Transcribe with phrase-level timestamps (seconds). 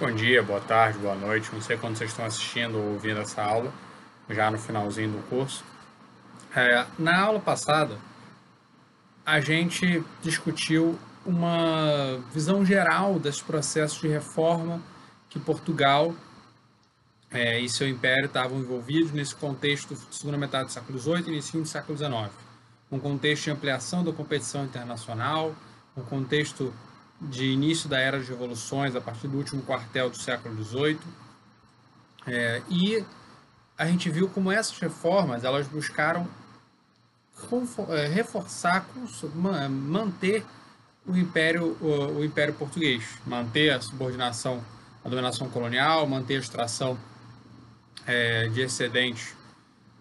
[0.00, 1.50] Bom dia, boa tarde, boa noite.
[1.52, 3.70] Não sei quando vocês estão assistindo ou ouvindo essa aula,
[4.30, 5.62] já no finalzinho do curso.
[6.56, 7.98] É, na aula passada,
[9.26, 14.80] a gente discutiu uma visão geral dos processos de reforma
[15.28, 16.14] que Portugal
[17.30, 21.28] é, e seu império estavam envolvidos nesse contexto da segunda metade do século XVIII e
[21.28, 22.30] início do século XIX.
[22.90, 25.54] Um contexto de ampliação da competição internacional,
[25.94, 26.72] um contexto
[27.20, 30.98] de início da era de revoluções a partir do último quartel do século XVIII.
[32.26, 33.04] É, e
[33.76, 36.28] a gente viu como essas reformas elas buscaram
[37.88, 38.86] é, reforçar,
[39.70, 40.44] manter
[41.06, 44.62] o império, o, o, império português, manter a subordinação
[45.04, 46.98] à dominação colonial, manter a extração
[48.06, 49.34] é, de excedentes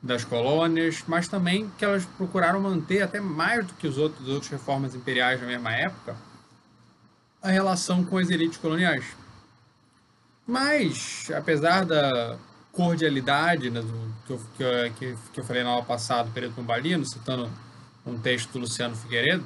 [0.01, 4.29] das colônias, mas também que elas procuraram manter até mais do que os outros, as
[4.29, 6.15] outras reformas imperiais da mesma época,
[7.41, 9.05] a relação com as elites coloniais.
[10.45, 12.37] Mas, apesar da
[12.71, 17.49] cordialidade né, do, que, eu, que, que, eu falei na aula passada, período Pombalino, citando
[18.05, 19.45] um texto do Luciano Figueiredo,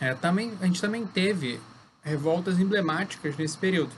[0.00, 1.60] é, também, a gente também teve
[2.02, 3.92] revoltas emblemáticas nesse período.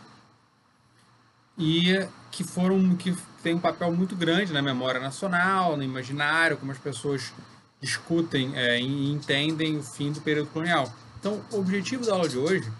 [1.57, 6.73] E que foram que tem um papel muito grande na memória nacional, no imaginário, como
[6.73, 7.33] as pessoas
[7.81, 10.93] discutem é, e entendem o fim do período colonial.
[11.19, 12.73] Então, o objetivo da aula de hoje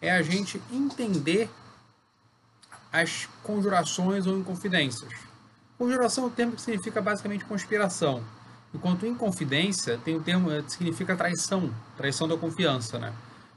[0.00, 1.50] é a gente entender
[2.92, 5.12] as conjurações ou inconfidências.
[5.76, 8.22] Conjuração é o termo que significa basicamente conspiração,
[8.74, 13.12] enquanto inconfidência tem o termo que significa traição, traição da confiança, né?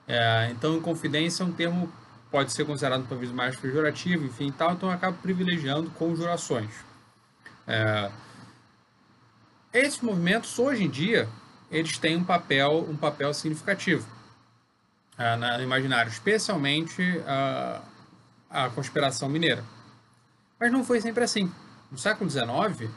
[0.08, 1.92] É, então, inconfidência é um termo
[2.30, 6.72] pode ser considerado talvez mais pejorativo, enfim, e tal, então eu acabo privilegiando conjurações.
[7.68, 8.10] É,
[9.74, 11.28] esses movimentos hoje em dia
[11.70, 14.06] eles têm um papel um papel significativo
[15.22, 17.82] uh, no imaginário, especialmente uh,
[18.50, 19.64] a conspiração mineira.
[20.60, 21.52] Mas não foi sempre assim.
[21.92, 22.90] No século XIX,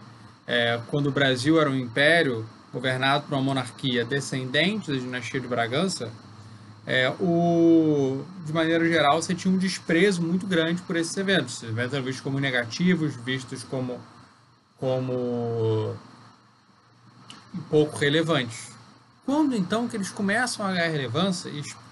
[0.46, 5.48] é, quando o Brasil era um império governado por uma monarquia descendente da dinastia de
[5.48, 6.12] Bragança,
[6.86, 11.56] é, o, de maneira geral, você tinha um desprezo muito grande por esses eventos.
[11.56, 13.98] Esses eventos eram vistos como negativos, vistos como,
[14.78, 15.96] como
[17.70, 18.70] pouco relevantes.
[19.24, 21.48] Quando então que eles começam a ganhar relevância,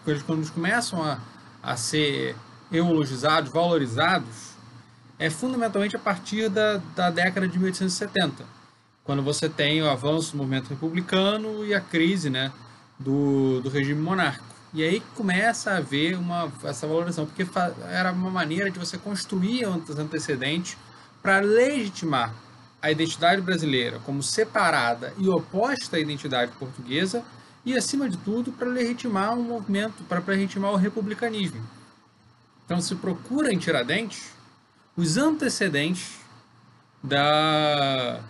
[0.06, 1.18] e quando eles começam a,
[1.62, 2.34] a ser
[2.70, 4.52] eulogizados, valorizados,
[5.18, 8.44] é fundamentalmente a partir da, da década de 1870,
[9.04, 12.50] quando você tem o avanço do movimento republicano e a crise né,
[12.98, 14.52] do, do regime monárquico.
[14.74, 17.46] E aí começa a haver uma, essa valorização, porque
[17.90, 20.78] era uma maneira de você construir os antecedentes
[21.22, 22.34] para legitimar
[22.80, 27.22] a identidade brasileira como separada e oposta à identidade portuguesa
[27.64, 31.62] e, acima de tudo, para legitimar um movimento, para legitimar o republicanismo.
[32.64, 34.32] Então se procura em Tiradentes
[34.96, 36.18] os antecedentes
[37.02, 38.20] da,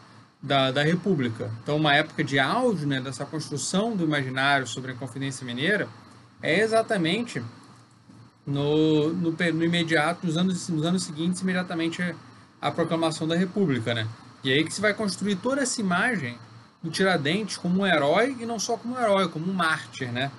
[0.43, 1.51] da, da República.
[1.63, 5.89] Então, uma época de auge né, dessa construção do imaginário sobre a Confidência Mineira
[6.43, 7.43] é exatamente
[8.47, 12.15] no, no, no imediato, nos anos, nos anos seguintes, imediatamente
[12.61, 13.95] à proclamação da República.
[13.95, 14.09] Né?
[14.43, 16.37] E aí que se vai construir toda essa imagem
[16.83, 20.31] do Tiradentes como um herói e não só como um herói, como um mártir, né?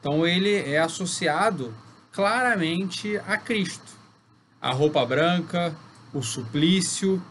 [0.00, 1.72] Então ele é associado
[2.12, 3.92] claramente a Cristo.
[4.60, 5.74] A roupa branca,
[6.12, 7.22] o suplício,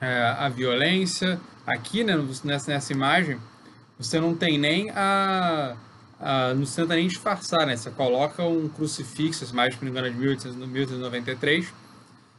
[0.00, 1.40] é, a violência.
[1.66, 3.38] Aqui, né, nessa, nessa imagem,
[3.98, 5.76] você não tem nem a,
[6.18, 7.76] a não tenta nem disfarçar, né?
[7.76, 11.72] Você coloca um crucifixo, essa imagem, se não me engano, é de 1893,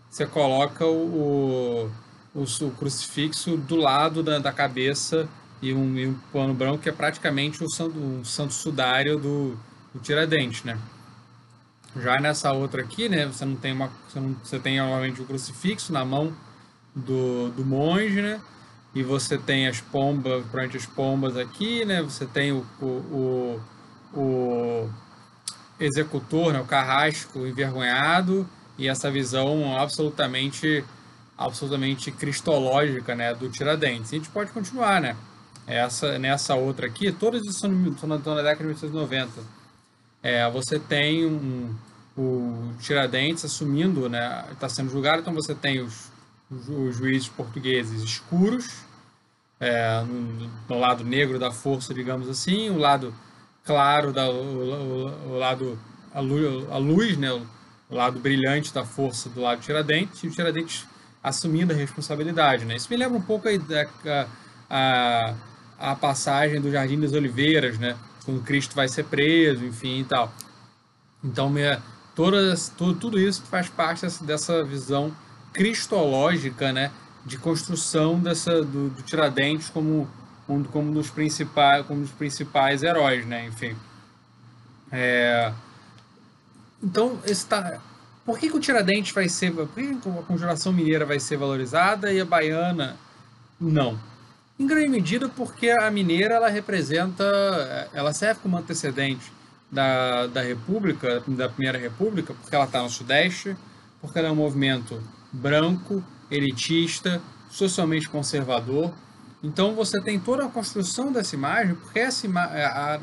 [0.10, 1.92] você coloca o, o,
[2.34, 5.28] o crucifixo do lado da, da cabeça
[5.62, 9.58] e um, e um, pano branco que é praticamente o santo, santo sudário do,
[9.94, 10.78] do Tiradentes, né?
[11.96, 15.26] Já nessa outra aqui, né, você não tem uma, você, não, você tem normalmente o
[15.26, 16.34] crucifixo na mão
[16.96, 18.40] do, do monge, né?
[18.96, 22.02] E você tem as pombas, durante as pombas aqui, né?
[22.02, 23.62] Você tem o, o,
[24.14, 24.90] o, o
[25.80, 28.48] executor, né, o carrasco envergonhado
[28.78, 30.84] e essa visão absolutamente
[31.46, 34.12] absolutamente cristológica né, do Tiradentes.
[34.12, 35.16] a gente pode continuar, né?
[35.68, 39.42] Essa, nessa outra aqui, todas estão na, na década de 1990.
[40.24, 41.74] É, você tem um,
[42.18, 44.46] o Tiradentes assumindo, né?
[44.52, 46.12] Está sendo julgado, então você tem os,
[46.50, 48.84] os juízes portugueses escuros,
[49.60, 53.14] é, no, no, lado negro da força, digamos assim, o lado
[53.64, 55.80] claro, da, o, o, o lado
[56.14, 57.32] a luz, a luz, né?
[57.32, 60.86] O lado brilhante da força do lado Tiradentes, e o Tiradentes
[61.24, 62.66] assumindo a responsabilidade.
[62.66, 62.76] Né?
[62.76, 64.28] Isso me lembra um pouco a,
[64.70, 65.34] a,
[65.80, 67.96] a, passagem do Jardim das Oliveiras, né?
[68.26, 70.32] quando Cristo vai ser preso, enfim e tal.
[71.24, 71.62] Então, me,
[72.16, 75.16] todas, tudo, tudo isso faz parte dessa, visão
[75.54, 76.92] cristológica, né,
[77.26, 80.08] de construção dessa do, do Tiradentes como
[80.48, 83.76] um, como um dos principais como um dos principais heróis, né, enfim.
[84.92, 85.54] É,
[86.82, 87.80] então, esse tá,
[88.26, 92.12] por que, que o Tiradentes vai ser, por que a conjuração mineira vai ser valorizada
[92.12, 92.98] e a baiana
[93.60, 94.00] não?
[94.60, 97.24] Em grande medida porque a mineira ela representa,
[97.94, 99.32] ela serve como antecedente
[99.72, 103.56] da, da República, da Primeira República, porque ela está no Sudeste,
[104.00, 105.02] porque ela é um movimento
[105.32, 108.92] branco, elitista, socialmente conservador.
[109.44, 113.00] Então você tem toda a construção dessa imagem, porque, essa ima a,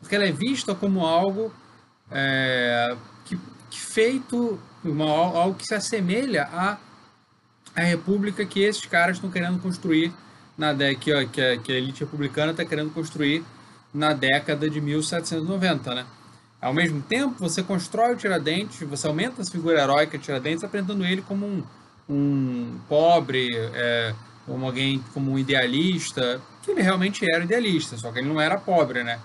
[0.00, 1.52] porque ela é vista como algo
[2.10, 6.78] é, que, que, feito, uma, algo que se assemelha à,
[7.74, 10.12] à república que esses caras estão querendo construir,
[10.56, 13.44] na que, que, a, que a elite republicana está querendo construir
[13.92, 16.06] na década de 1790, né?
[16.60, 21.04] Ao mesmo tempo, você constrói o Tiradentes, você aumenta a figura heróica de Tiradentes, apresentando
[21.04, 21.62] ele como um,
[22.08, 24.12] um pobre, é,
[24.44, 28.58] como alguém, como um idealista, que ele realmente era idealista, só que ele não era
[28.58, 29.20] pobre, né?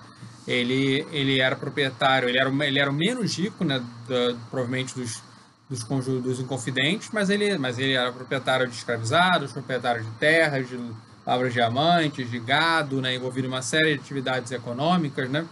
[0.46, 5.22] Ele, ele era proprietário, ele era, ele era o menos rico, né, da, provavelmente dos,
[5.70, 5.82] dos,
[6.22, 10.78] dos inconfidentes, mas ele, mas ele era proprietário de escravizados, proprietário de terras, de
[11.26, 15.46] lavras de diamantes, de gado, né, envolvido em uma série de atividades econômicas, né?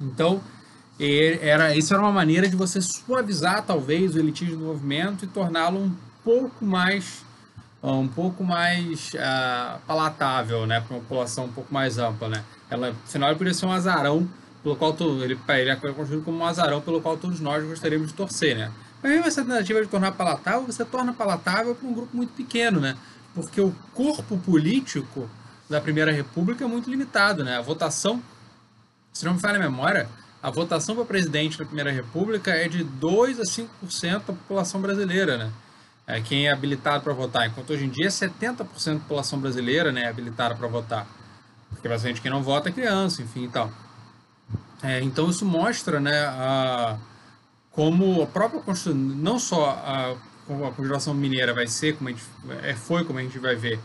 [0.00, 0.40] Então,
[0.98, 5.78] era, isso era uma maneira de você suavizar talvez o elitismo do movimento e torná-lo
[5.78, 5.92] um
[6.22, 7.25] pouco mais
[7.92, 12.44] um pouco mais uh, palatável, né, para uma população um pouco mais ampla, né?
[12.68, 14.28] Ela, afinal, ele poderia ser um azarão
[14.62, 18.14] pelo qual ele, ele é construído como um azarão pelo qual todos nós gostaríamos de
[18.14, 18.72] torcer, né?
[19.00, 22.80] Mas mesmo essa tentativa de tornar palatável, você torna palatável para um grupo muito pequeno,
[22.80, 22.96] né?
[23.32, 25.30] Porque o corpo político
[25.70, 27.56] da Primeira República é muito limitado, né?
[27.56, 28.20] A votação,
[29.12, 30.08] se não me falha a memória,
[30.42, 35.36] a votação para presidente da Primeira República é de 2 a 5% da população brasileira,
[35.36, 35.52] né?
[36.06, 38.64] É quem é habilitado para votar, enquanto hoje em dia 70% da
[39.00, 41.06] população brasileira né, é habilitada para votar.
[41.70, 43.72] Porque bastante quem não vota é criança, enfim e tal.
[44.82, 46.96] É, então isso mostra né, a,
[47.72, 52.24] como a própria Constituição, não só a, a Conjuração Mineira vai ser, como a gente,
[52.62, 53.80] é, foi como a gente vai ver,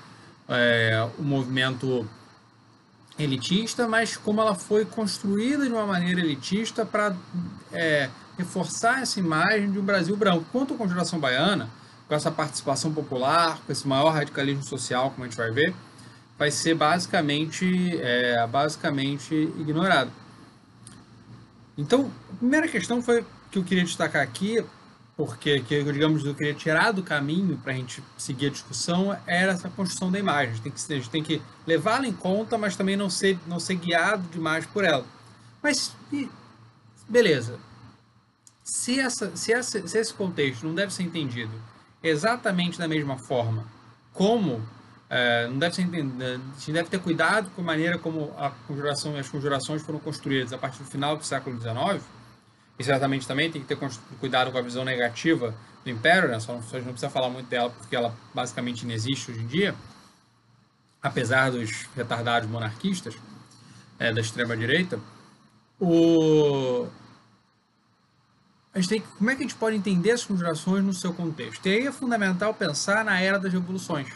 [0.48, 2.08] é, o movimento
[3.18, 7.16] elitista, mas como ela foi construída de uma maneira elitista para
[7.72, 10.46] é, reforçar essa imagem de um Brasil branco.
[10.52, 11.70] Quanto à Conjuração Baiana,
[12.12, 15.74] com essa participação popular, com esse maior radicalismo social, como a gente vai ver,
[16.38, 20.12] vai ser basicamente, é, basicamente ignorado.
[21.78, 24.62] Então, a primeira questão foi que eu queria destacar aqui
[25.16, 29.54] porque que digamos eu queria tirar do caminho para a gente seguir a discussão era
[29.54, 30.52] essa construção da imagem.
[30.52, 33.76] A gente tem que, tem que levá-la em conta, mas também não ser, não ser
[33.76, 35.06] guiado demais por ela.
[35.64, 35.96] Mas,
[37.08, 37.58] beleza.
[38.66, 41.71] Se, essa, se, essa, se esse contexto não deve ser entendido
[42.04, 43.66] exatamente da mesma forma
[44.14, 44.62] como
[45.10, 48.50] é, não deve ser entendido, a gente deve ter cuidado com a maneira como a
[48.50, 52.02] conjuração, as conjurações foram construídas a partir do final do século XIX,
[52.80, 53.78] e certamente também tem que ter
[54.20, 55.54] cuidado com a visão negativa
[55.84, 56.40] do Império, né?
[56.40, 59.42] Só não, a gente não precisa falar muito dela porque ela basicamente não existe hoje
[59.42, 59.76] em dia,
[61.04, 63.16] apesar dos retardados monarquistas
[64.00, 65.00] é, da extrema-direita.
[65.80, 66.88] O...
[68.74, 71.66] A gente tem, como é que a gente pode entender as conjurações no seu contexto?
[71.66, 74.08] E aí é fundamental pensar na Era das Revoluções.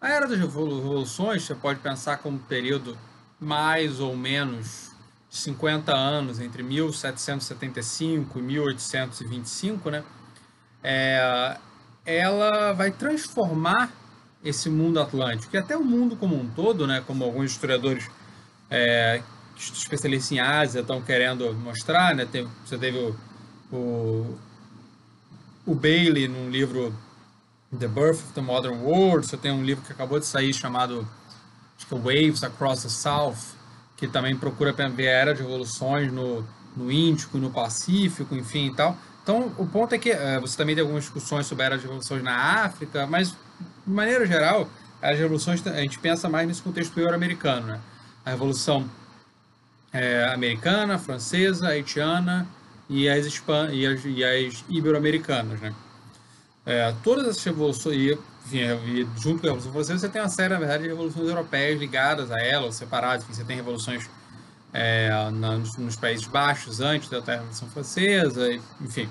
[0.00, 2.98] A Era das Revoluções você pode pensar como um período
[3.38, 4.90] mais ou menos
[5.30, 10.04] 50 anos, entre 1775 e 1825, né,
[10.82, 11.58] é,
[12.06, 13.90] ela vai transformar
[14.44, 18.08] esse mundo atlântico, e até o mundo como um todo, né, como alguns historiadores
[18.70, 19.22] é,
[19.56, 22.28] especialistas em Ásia estão querendo mostrar, né,
[22.64, 23.16] você teve o,
[23.74, 24.38] o,
[25.66, 26.94] o Bailey num livro
[27.76, 31.06] The Birth of the Modern World, você tem um livro que acabou de sair chamado
[31.76, 33.56] acho que é Waves Across the South,
[33.96, 38.74] que também procura ver a era de revoluções no, no Índico, no Pacífico, enfim e
[38.74, 38.96] tal.
[39.22, 41.82] Então, o ponto é que uh, você também tem algumas discussões sobre a era de
[41.82, 44.68] revoluções na África, mas, de maneira geral,
[45.00, 47.80] as revoluções, a gente pensa mais nesse contexto euro-americano, né?
[48.24, 48.88] A revolução
[49.92, 52.46] é, americana, francesa, haitiana
[52.88, 53.26] e as,
[53.72, 55.74] e as, e as ibero-americanas, né?
[56.66, 60.54] É, todas essas revoluções, enfim, e junto com a Revolução Francesa, você tem uma série,
[60.54, 63.24] na verdade, de revoluções europeias ligadas a ela, ou separadas.
[63.24, 64.08] Enfim, você tem revoluções
[64.72, 68.50] é, na, nos, nos, Países Baixos antes da Revolução Francesa,
[68.80, 69.08] enfim.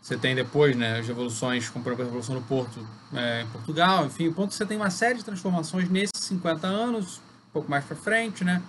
[0.00, 3.46] Você tem depois né, as revoluções, como por exemplo a Revolução do Porto é, em
[3.48, 4.28] Portugal, enfim.
[4.28, 7.18] O ponto é você tem uma série de transformações nesses 50 anos,
[7.50, 8.62] um pouco mais para frente, né,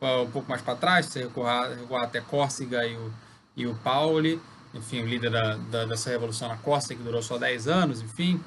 [0.00, 3.12] um pouco mais para trás, você recuar, recuar até Córcega e o,
[3.58, 4.40] e o Pauli,
[4.72, 8.42] enfim, o líder da, da, dessa revolução na Costa, que durou só 10 anos, enfim,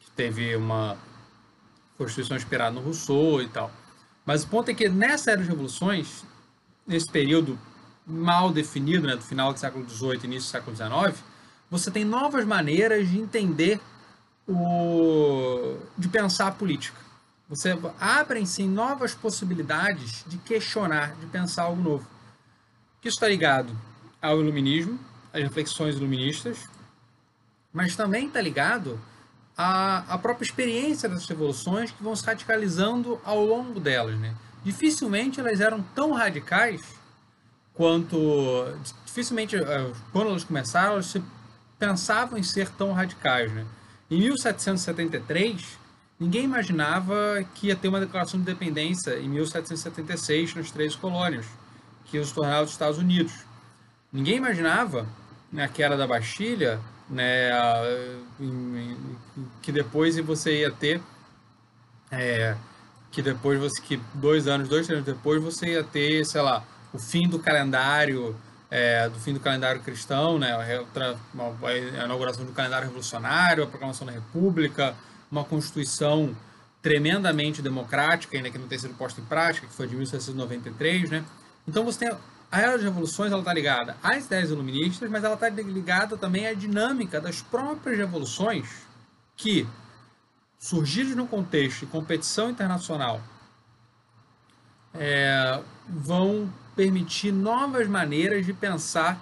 [0.00, 0.98] que teve uma
[1.96, 3.70] Constituição inspirada no Rousseau e tal.
[4.26, 6.24] Mas o ponto é que nessa era de revoluções,
[6.84, 7.56] nesse período
[8.04, 11.24] mal definido, né, do final do século XVIII e início do século XIX,
[11.70, 13.80] você tem novas maneiras de entender
[14.48, 17.00] o de pensar a política.
[17.48, 22.08] Você abrem-se novas possibilidades de questionar, de pensar algo novo.
[23.04, 23.72] Isso está ligado
[24.22, 24.98] ao iluminismo,
[25.32, 26.68] às reflexões iluministas,
[27.72, 29.00] mas também está ligado
[29.56, 34.18] à, à própria experiência dessas revoluções que vão se radicalizando ao longo delas.
[34.18, 34.34] Né?
[34.64, 36.80] Dificilmente elas eram tão radicais
[37.74, 38.16] quanto.
[39.04, 41.22] Dificilmente, eh, quando elas começaram, elas se
[41.78, 43.52] pensavam em ser tão radicais.
[43.52, 43.66] Né?
[44.10, 45.78] Em 1773,
[46.18, 51.46] ninguém imaginava que ia ter uma declaração de independência em 1776 nas três colônias,
[52.06, 53.32] que os tornaram os Estados Unidos.
[54.12, 55.06] Ninguém imaginava,
[55.52, 57.50] na queda da Bastilha, né,
[59.62, 61.00] que depois você ia ter,
[62.10, 62.56] é,
[63.10, 66.98] que depois você, que dois anos, dois anos depois você ia ter, sei lá, o
[66.98, 68.36] fim do calendário
[68.72, 74.14] é, do fim do calendário cristão, né, a inauguração do calendário revolucionário, a proclamação da
[74.14, 74.94] República,
[75.30, 76.34] uma Constituição
[76.80, 81.22] tremendamente democrática, ainda que não tenha sido posta em prática, que foi de 1793, né?
[81.68, 82.18] Então você tem
[82.52, 86.52] a era das revoluções, está ligada às ideias iluministas, mas ela está ligada também à
[86.52, 88.68] dinâmica das próprias revoluções
[89.34, 89.66] que,
[90.58, 93.22] surgidas no contexto de competição internacional,
[94.92, 99.18] é, vão permitir novas maneiras de pensar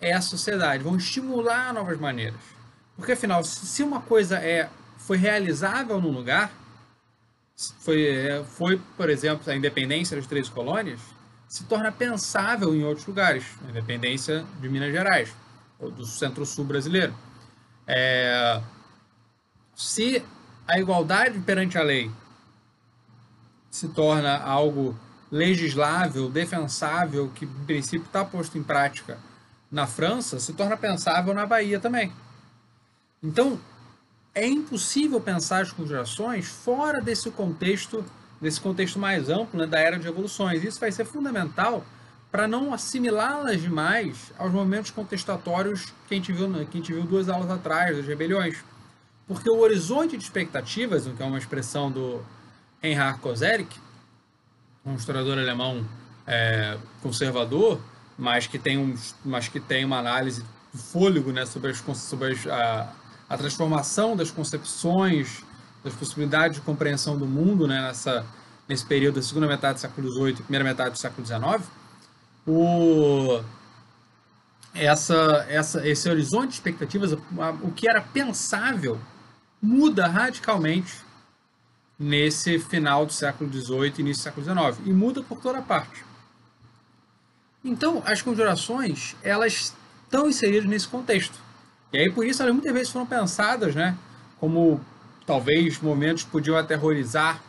[0.00, 2.40] essa sociedade, vão estimular novas maneiras.
[2.96, 6.50] Porque afinal, se uma coisa é foi realizável num lugar,
[7.80, 11.00] foi, é, foi por exemplo, a independência das três colônias,
[11.50, 15.34] se torna pensável em outros lugares, independência de Minas Gerais,
[15.80, 17.12] ou do centro-sul brasileiro.
[17.88, 18.62] É,
[19.74, 20.24] se
[20.68, 22.08] a igualdade perante a lei
[23.68, 24.96] se torna algo
[25.28, 29.18] legislável, defensável, que em princípio está posto em prática
[29.68, 32.12] na França, se torna pensável na Bahia também.
[33.20, 33.58] Então,
[34.32, 38.04] é impossível pensar as conjurações fora desse contexto,
[38.40, 40.64] desse contexto mais amplo né, da era de evoluções.
[40.64, 41.84] Isso vai ser fundamental
[42.30, 47.02] para não assimilá-las demais aos momentos contestatórios que a, gente viu, que a gente viu
[47.02, 48.64] duas aulas atrás, das rebeliões.
[49.26, 52.24] Porque o horizonte de expectativas, que é uma expressão do
[52.80, 53.76] Reinhard Koselleck,
[54.84, 55.84] um historiador alemão
[56.26, 57.80] é, conservador,
[58.16, 58.94] mas que tem, um,
[59.24, 62.92] mas que tem uma análise fôlego né, sobre, as, sobre as, a,
[63.28, 65.42] a, transformação das concepções,
[65.82, 68.24] das possibilidades de compreensão do mundo né, nessa,
[68.68, 71.68] nesse período da segunda metade do século XVIII e primeira metade do século XIX,
[72.46, 73.42] o,
[74.74, 78.98] essa, essa, esse horizonte de expectativas, o que era pensável,
[79.60, 80.94] muda radicalmente
[81.98, 86.04] nesse final do século XVIII e início do século XIX, e muda por toda parte.
[87.62, 91.38] Então, as conjurações, elas estão inseridas nesse contexto.
[91.92, 93.96] E aí, por isso, elas muitas vezes foram pensadas né,
[94.38, 94.80] como,
[95.30, 97.40] talvez, momentos podiam aterrorizar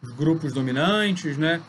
[0.00, 1.60] os grupos dominantes, né,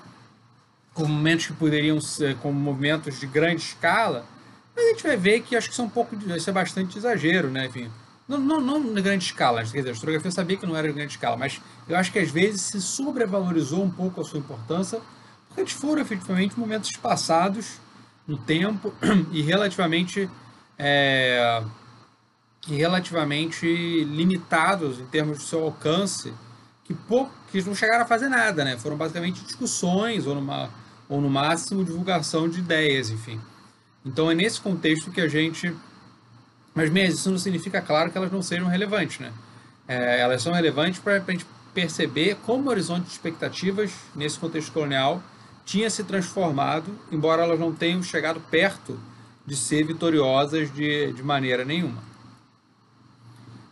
[0.93, 4.25] como momentos que poderiam ser como movimentos de grande escala,
[4.73, 7.49] mas a gente vai ver que acho que são um pouco, vai ser bastante exagero,
[7.49, 7.91] né, enfim,
[8.29, 11.11] não, não, não na grande escala, quer dizer, a historiografia sabia que não era grande
[11.11, 15.01] escala, mas eu acho que às vezes se sobrevalorizou um pouco a sua importância,
[15.49, 17.81] porque eles foram efetivamente momentos passados
[18.25, 18.93] no tempo
[19.33, 20.29] e relativamente,
[20.79, 21.61] é,
[22.65, 23.65] relativamente
[24.05, 26.33] limitados em termos de seu alcance,
[26.83, 28.77] que, pouco, que não chegaram a fazer nada, né?
[28.77, 30.69] Foram basicamente discussões ou, numa,
[31.09, 33.39] ou no máximo divulgação de ideias, enfim.
[34.05, 35.73] Então é nesse contexto que a gente
[36.77, 39.33] mas mesmo isso não significa, claro, que elas não sejam relevantes, né?
[39.87, 44.71] É, elas são relevantes para a gente perceber como o horizonte de expectativas nesse contexto
[44.71, 45.23] colonial
[45.65, 48.99] tinha se transformado, embora elas não tenham chegado perto
[49.43, 51.97] de ser vitoriosas de, de maneira nenhuma.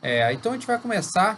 [0.07, 1.35] É, então a gente vai começar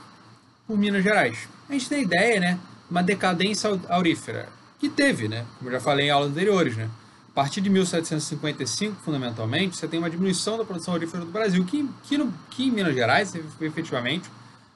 [0.68, 1.48] por Minas Gerais.
[1.70, 2.60] A gente tem ideia, né?
[2.92, 5.46] Uma decadência aurífera, que teve, né?
[5.58, 6.90] Como já falei em aulas anteriores, né?
[7.30, 11.90] A partir de 1755, fundamentalmente, você tem uma diminuição da produção aurífera do Brasil, que,
[12.04, 14.30] que, no, que em Minas Gerais, efetivamente,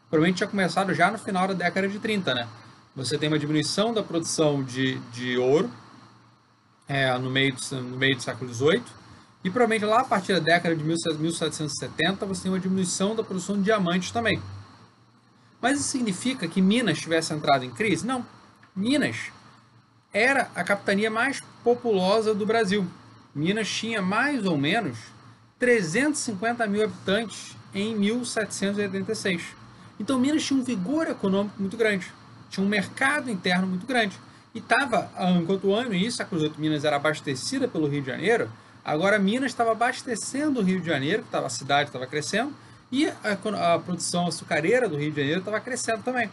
[0.10, 2.48] provavelmente tinha começado já no final da década de 30, né?
[2.96, 5.70] Você tem uma diminuição da produção de, de ouro
[6.88, 8.84] é, no, meio do, no meio do século XVIII,
[9.44, 13.58] e provavelmente lá a partir da década de 1770 você tem uma diminuição da produção
[13.58, 14.42] de diamantes também.
[15.62, 18.06] Mas isso significa que Minas tivesse entrado em crise?
[18.06, 18.26] Não.
[18.76, 19.32] Minas
[20.14, 22.86] era a capitania mais populosa do Brasil.
[23.34, 24.98] Minas tinha mais ou menos
[25.60, 29.44] 350 mil habitantes em 1786.
[30.00, 32.12] Então Minas tinha um vigor econômico muito grande,
[32.50, 34.18] tinha um mercado interno muito grande.
[34.54, 38.52] E estava, enquanto o ano isso, a Cruz Minas era abastecida pelo Rio de Janeiro,
[38.84, 42.54] agora Minas estava abastecendo o Rio de Janeiro, que tava, a cidade estava crescendo,
[42.92, 46.30] e a, a, produção açucareira do Rio de Janeiro estava crescendo também.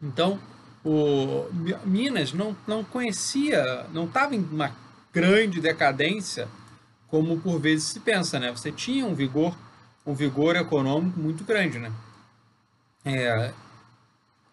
[0.00, 0.38] Então,
[0.84, 1.46] o
[1.84, 4.74] Minas não, não conhecia, não estava em uma
[5.12, 6.48] grande decadência
[7.12, 8.50] como por vezes se pensa, né?
[8.50, 9.54] Você tinha um vigor,
[10.06, 11.92] um vigor econômico muito grande, né?
[13.04, 13.52] É,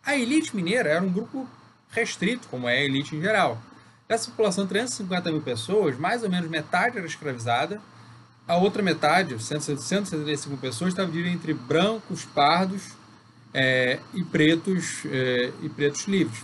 [0.04, 1.48] a elite mineira era um grupo
[1.90, 3.58] restrito, como é a elite em geral.
[4.10, 7.80] Dessa população de 350 mil pessoas, mais ou menos metade era escravizada,
[8.48, 12.98] a outra metade, 175 pessoas, estava dividida entre brancos, pardos
[13.54, 16.44] é, e pretos é, e pretos livres.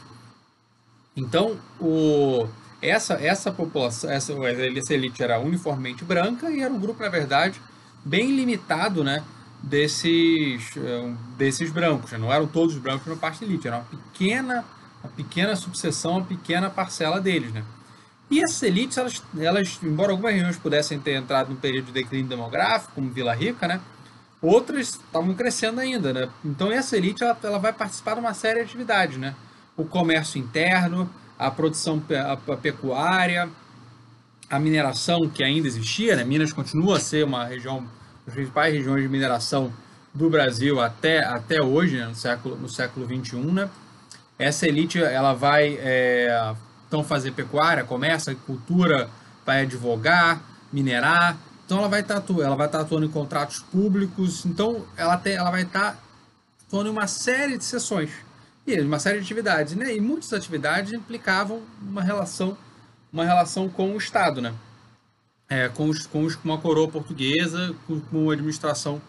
[1.17, 2.47] Então, o,
[2.79, 7.59] essa, essa população, essa, essa elite era uniformemente branca e era um grupo, na verdade,
[8.05, 9.23] bem limitado, né?
[9.63, 12.11] Desses, é, desses brancos.
[12.11, 14.63] Não eram todos brancos na parte elite, era uma pequena,
[15.05, 17.63] uma pequena subseção, uma pequena parcela deles, né?
[18.29, 22.27] E essas elites, elas, elas, embora algumas regiões pudessem ter entrado num período de declínio
[22.27, 23.79] demográfico, como Vila Rica, né?
[24.41, 26.29] Outras estavam crescendo ainda, né?
[26.43, 29.35] Então essa elite ela, ela vai participar de uma série de atividades, né?
[29.77, 32.01] O comércio interno, a produção
[32.61, 33.49] pecuária,
[34.49, 36.23] a mineração que ainda existia, né?
[36.23, 37.87] Minas continua a ser uma região,
[38.25, 39.71] das principais regiões de mineração
[40.13, 42.07] do Brasil até, até hoje, né?
[42.07, 43.69] no século no século 21, né?
[44.37, 46.53] Essa elite ela vai é,
[46.87, 49.09] então fazer pecuária, comércio, agricultura,
[49.45, 51.37] vai advogar, minerar.
[51.65, 54.45] Então ela vai estar tá ela vai estar tá atuando em contratos públicos.
[54.45, 55.99] Então ela tem, ela vai estar tá
[56.67, 58.11] atuando em uma série de sessões
[58.67, 59.95] e uma série de atividades, né?
[59.95, 62.57] E muitas atividades implicavam uma relação,
[63.13, 64.53] uma relação com o Estado, né?
[65.47, 68.99] É, com, os, com, os, com uma coroa portuguesa, com, com a administração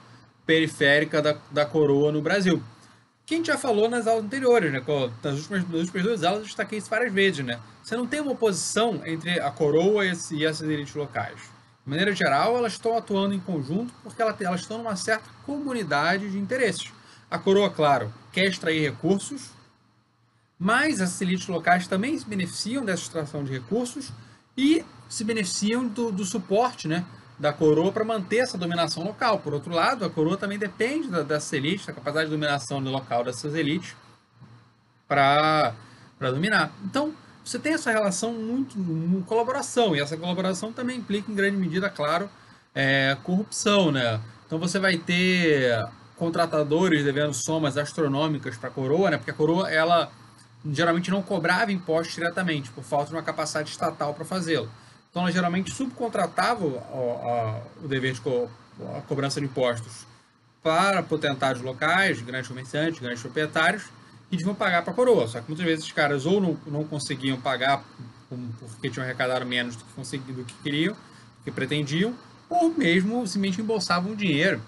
[0.44, 2.62] periférica da, da coroa no Brasil.
[3.26, 4.80] Que a gente já falou nas aulas anteriores, né?
[5.20, 7.58] Nas últimas, nas últimas duas aulas eu destaquei isso várias vezes, né?
[7.82, 11.40] Você não tem uma oposição entre a coroa e, esse, e essas elites locais.
[11.84, 16.30] De maneira geral, elas estão atuando em conjunto porque elas, elas estão numa certa comunidade
[16.30, 16.92] de interesses.
[17.28, 19.50] A coroa, claro, quer extrair recursos,
[20.56, 24.12] mas as elites locais também se beneficiam dessa extração de recursos
[24.56, 27.04] e se beneficiam do, do suporte né,
[27.38, 29.38] da coroa para manter essa dominação local.
[29.38, 33.24] Por outro lado, a coroa também depende da, dessa elite, da capacidade de dominação local
[33.24, 33.94] dessas elites
[35.06, 35.74] para
[36.18, 36.72] dominar.
[36.84, 37.12] Então,
[37.44, 41.88] você tem essa relação muito, muito colaboração, e essa colaboração também implica, em grande medida,
[41.88, 42.28] claro,
[42.74, 43.92] é, corrupção.
[43.92, 44.20] Né?
[44.46, 49.18] Então, você vai ter contratadores devendo somas astronômicas para a coroa, né?
[49.18, 50.10] Porque a coroa ela
[50.64, 54.68] geralmente não cobrava impostos diretamente por falta de uma capacidade estatal para fazê-lo.
[55.16, 58.50] Então ela geralmente subcontratava o, o, dever de co,
[58.94, 60.06] a cobrança de impostos
[60.62, 63.84] para potentados locais, grandes comerciantes, grandes proprietários,
[64.30, 65.26] e deviam pagar para a coroa.
[65.26, 67.82] Só que muitas vezes os caras ou não, não conseguiam pagar
[68.28, 72.14] porque tinham arrecadado menos do que, do que queriam, do que pretendiam,
[72.46, 74.60] ou mesmo simplesmente embolsavam o dinheiro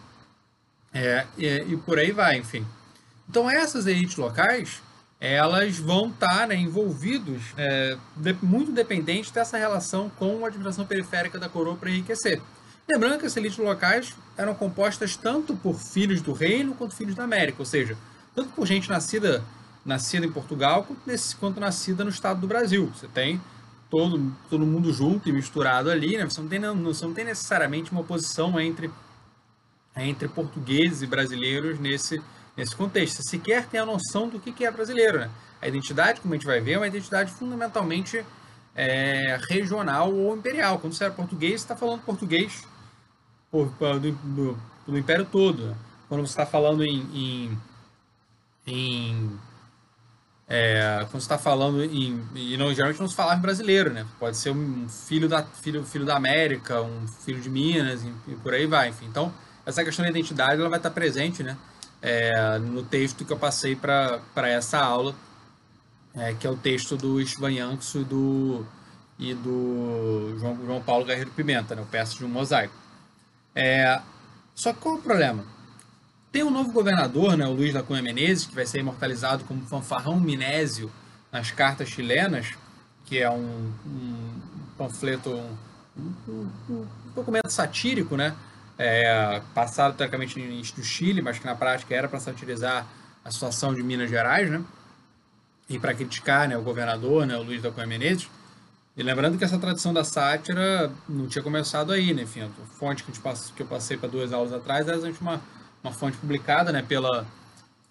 [0.95, 2.67] é, e, e, por aí vai, enfim.
[3.29, 4.81] Então essas elites locais,
[5.21, 10.87] elas vão estar tá, né, envolvidos, é, de, muito dependentes dessa relação com a administração
[10.87, 12.41] periférica da coroa para enriquecer.
[12.89, 17.25] Lembrando que essas elites locais eram compostas tanto por filhos do reino quanto filhos da
[17.25, 17.97] América, ou seja,
[18.35, 19.45] tanto por gente nascida,
[19.85, 22.91] nascida em Portugal quanto, nesse, quanto nascida no estado do Brasil.
[22.95, 23.41] Você tem
[23.91, 26.25] todo, todo mundo junto e misturado ali, né?
[26.25, 28.91] você, não tem, não, você não tem necessariamente uma oposição entre
[29.97, 32.23] entre portugueses e brasileiros nesse,
[32.59, 33.23] nesse contexto.
[33.23, 35.21] Sequer tem a noção do que é brasileiro.
[35.21, 35.31] Né?
[35.63, 38.25] A identidade, como a gente vai ver, é uma identidade fundamentalmente
[38.75, 40.79] é, regional ou imperial.
[40.81, 42.67] Quando você é português, você está falando português
[43.51, 45.69] por, do, do, do, Império todo.
[45.69, 45.77] Né?
[46.09, 47.59] Quando você está falando em, em,
[48.67, 49.39] em
[50.49, 52.27] é, quando está falando em.
[52.35, 54.05] E não, geralmente não se falava em brasileiro, né?
[54.19, 58.35] Pode ser um filho da, filho, filho da América, um filho de Minas, e, e
[58.37, 58.89] por aí vai.
[58.89, 59.07] Enfim.
[59.07, 59.33] Então,
[59.67, 61.57] essa questão da identidade ela vai estar presente né,
[62.01, 65.15] é, no texto que eu passei para essa aula,
[66.15, 68.67] é, que é o texto do Ivan Yankso e do,
[69.19, 72.75] e do João, João Paulo Guerreiro Pimenta, né, o peça de um mosaico.
[73.55, 74.01] É,
[74.55, 75.45] só que qual é o problema?
[76.31, 79.65] Tem um novo governador, né, o Luiz da Cunha Menezes, que vai ser imortalizado como
[79.67, 80.91] fanfarrão minésio
[81.33, 82.55] nas cartas chilenas,
[83.05, 84.31] que é um, um
[84.77, 88.35] panfleto, um, um, um documento satírico, né,
[88.79, 92.87] é, passado teoricamente no Chile, mas que na prática era para satirizar
[93.25, 94.63] a situação de Minas Gerais, né?
[95.69, 98.31] E para criticar né, o governador, né, o Luiz da Cunha Menezes.
[98.97, 102.23] E lembrando que essa tradição da sátira não tinha começado aí, né?
[102.23, 105.41] Enfim, a fonte que, que eu passei para duas aulas atrás era uma,
[105.83, 106.83] uma fonte publicada, né?
[106.83, 107.27] Pela,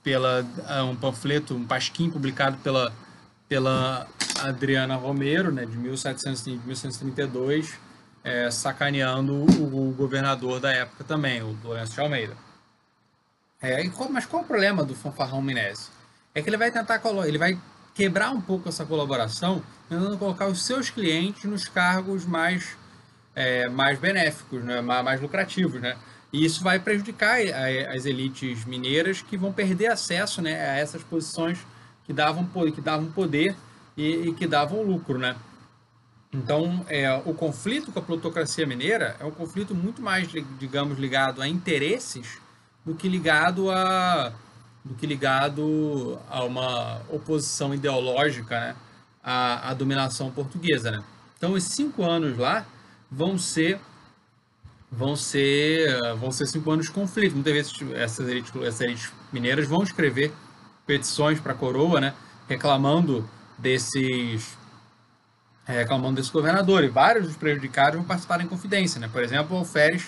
[0.03, 0.45] pela
[0.89, 2.91] um panfleto, um pasquim publicado pela,
[3.47, 4.07] pela
[4.41, 5.65] Adriana Romero, né?
[5.65, 7.77] De 1700, 1732,
[8.27, 12.35] é, sacaneando o, o, governador da época também, o Lourenço de Almeida.
[13.61, 15.87] É, qual, mas qual é o problema do fanfarrão Minésio?
[16.35, 17.57] É que ele vai tentar ele vai
[17.95, 22.77] quebrar um pouco essa colaboração, tentando colocar os seus clientes nos cargos mais,
[23.33, 24.81] é, mais benéficos, né?
[24.81, 25.97] mais, mais lucrativos, né?
[26.31, 27.39] E isso vai prejudicar
[27.95, 31.57] as elites mineiras que vão perder acesso né, a essas posições
[32.03, 33.55] que davam, que davam poder
[33.95, 35.37] e, e que davam lucro, né?
[36.33, 40.27] Então, é, o conflito com a plutocracia mineira é um conflito muito mais,
[40.59, 42.39] digamos, ligado a interesses
[42.85, 44.33] do que ligado a,
[44.83, 48.75] do que ligado a uma oposição ideológica né,
[49.23, 50.91] à, à dominação portuguesa.
[50.91, 51.03] Né?
[51.37, 52.65] Então, esses cinco anos lá
[53.09, 53.79] vão ser
[54.89, 57.33] vão ser vão ser cinco anos de conflito.
[57.33, 60.33] Muitas vezes essas elites, essas elites mineiras vão escrever
[60.85, 62.13] petições para a coroa, né,
[62.47, 64.56] reclamando desses
[65.73, 69.09] reclamando desse governador e vários dos prejudicados vão participar em confidência, né?
[69.11, 70.07] Por exemplo, o Alferes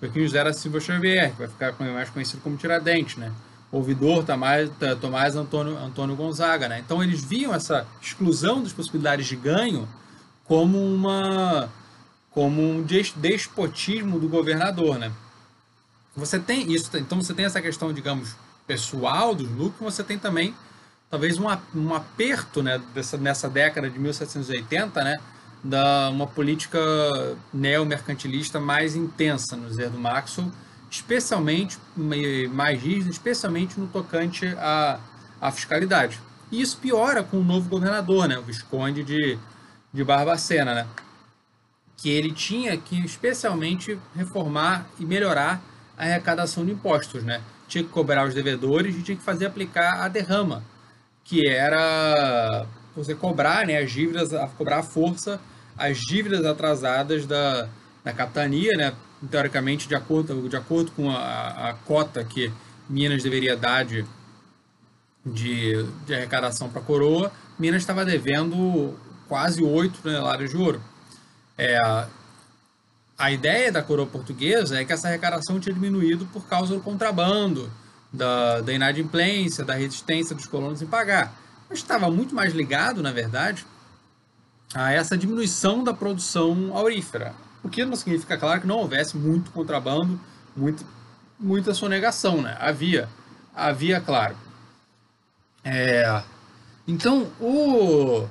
[0.00, 3.32] Joaquim José da Silva Xavier, que vai ficar mais conhecido como Tiradentes, né?
[3.70, 6.68] ouvidor Tomás, Tomás Antônio, Antônio Gonzaga.
[6.68, 6.80] Né?
[6.84, 9.88] Então eles viam essa exclusão das possibilidades de ganho
[10.44, 11.68] como uma
[12.30, 15.10] como um despotismo do governador, né?
[16.14, 20.54] Você tem isso, então você tem essa questão, digamos, pessoal dos lucros, você tem também
[21.10, 25.16] talvez um, um aperto, né, dessa, nessa década de 1780, né,
[25.62, 26.78] da uma política
[27.52, 30.50] neomercantilista mais intensa no Zé do Maxwell,
[30.90, 31.78] especialmente
[32.50, 35.00] mais rígida, especialmente no tocante à,
[35.40, 36.20] à fiscalidade.
[36.50, 39.38] E isso piora com o novo governador, né, o Visconde de,
[39.92, 40.86] de Barbacena, né,
[41.96, 45.60] que ele tinha que especialmente reformar e melhorar
[45.96, 47.42] a arrecadação de impostos, né?
[47.66, 50.62] Tinha que cobrar os devedores e tinha que fazer aplicar a derrama,
[51.28, 55.38] que era você cobrar, né, as dívidas, cobrar força
[55.76, 57.68] as dívidas atrasadas da,
[58.02, 58.94] da capitania, né,
[59.30, 62.52] teoricamente de acordo, de acordo com a, a cota que
[62.88, 64.04] Minas deveria dar de,
[65.24, 68.94] de, de arrecadação para a coroa, Minas estava devendo
[69.28, 70.82] quase 8 toneladas de ouro.
[71.56, 71.78] É,
[73.18, 77.70] a ideia da coroa portuguesa é que essa arrecadação tinha diminuído por causa do contrabando,
[78.12, 81.34] da, da inadimplência, da resistência dos colonos em pagar.
[81.68, 83.66] Mas estava muito mais ligado, na verdade,
[84.74, 87.34] a essa diminuição da produção aurífera.
[87.62, 90.18] O que não significa, claro, que não houvesse muito contrabando,
[90.56, 90.84] muito,
[91.38, 92.56] muita sonegação, né?
[92.58, 93.08] Havia,
[93.54, 94.36] havia, claro.
[95.64, 96.22] É,
[96.86, 98.26] então, o...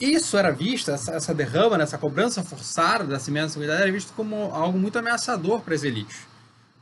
[0.00, 4.98] Isso era visto, essa, derrama, essa cobrança forçada da cimentos era visto como algo muito
[4.98, 6.31] ameaçador para as elites.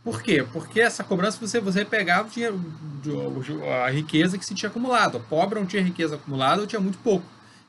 [0.03, 0.47] Por quê?
[0.53, 2.61] Porque essa cobrança você, você pegava o dinheiro,
[3.85, 5.19] a riqueza que se tinha acumulado.
[5.19, 7.27] O pobre não tinha riqueza acumulada ou tinha muito pouco.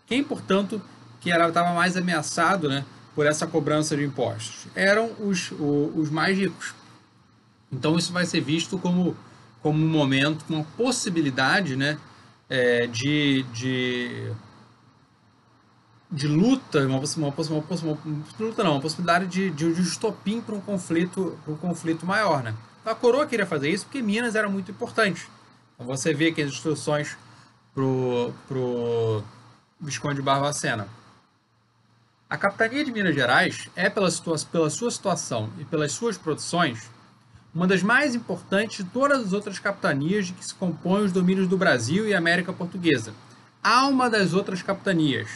[0.07, 0.81] Quem, portanto,
[1.19, 4.67] que estava mais ameaçado né, por essa cobrança de impostos?
[4.75, 6.73] Eram os, os, os mais ricos.
[7.71, 9.15] Então isso vai ser visto como,
[9.61, 11.97] como um momento, uma possibilidade né,
[12.49, 14.31] é, de, de
[16.11, 21.37] de luta, uma, uma, uma, uma, uma possibilidade de, de, de estopim para um conflito,
[21.45, 22.53] para um conflito maior, né?
[22.83, 25.29] A coroa queria fazer isso porque Minas era muito importante.
[25.75, 27.15] Então você vê que as instruções
[27.73, 29.23] pro pro
[29.79, 30.87] Visconde Barbacena.
[32.29, 36.89] A capitania de Minas Gerais é pela, situa pela sua situação e pelas suas produções
[37.53, 41.47] uma das mais importantes de todas as outras capitanias de que se compõem os domínios
[41.47, 43.13] do Brasil e América Portuguesa.
[43.61, 45.29] Alma das outras capitanias,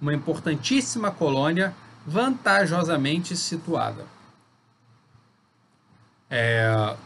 [0.00, 1.74] uma importantíssima colônia
[2.06, 4.04] vantajosamente situada.
[6.28, 6.96] É...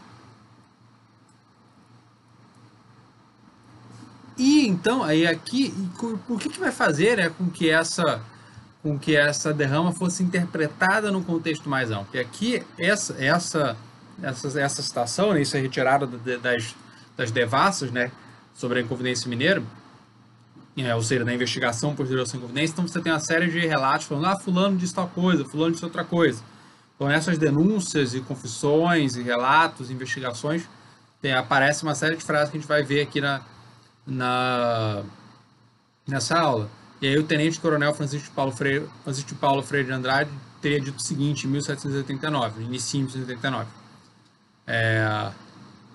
[4.36, 5.72] E então, aí aqui,
[6.28, 8.20] o que, que vai fazer né, com que essa
[8.82, 12.04] com que essa derrama fosse interpretada num contexto mais amplo?
[12.04, 13.76] Porque aqui, essa, essa,
[14.22, 16.76] essa, essa citação, né, isso é retirado das,
[17.16, 18.12] das devassas né,
[18.52, 19.62] sobre a Inconfidência Mineira,
[20.76, 24.06] é, ou seja, da investigação por geração inconfidência, então você tem uma série de relatos
[24.06, 26.42] falando, ah, fulano disse tal coisa, fulano disse outra coisa.
[26.96, 30.68] Então nessas denúncias e confissões e relatos, investigações,
[31.22, 33.40] tem, aparece uma série de frases que a gente vai ver aqui na,
[34.06, 35.02] na
[36.06, 36.68] nessa aula.
[37.00, 40.80] E aí o tenente coronel Francisco Paulo Freire, Francisco de Paulo Freire de Andrade teria
[40.80, 43.68] dito o seguinte em 1789, início de 1789.
[44.66, 45.30] É,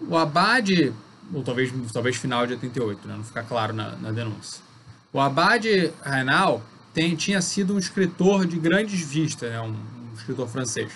[0.08, 0.94] o abade,
[1.34, 4.68] ou talvez, talvez final de 88, né, não fica claro na, na denúncia.
[5.12, 6.62] O Abade Rainal
[6.93, 10.91] tem, tinha sido um escritor de grandes vistas, né, um, um escritor francês,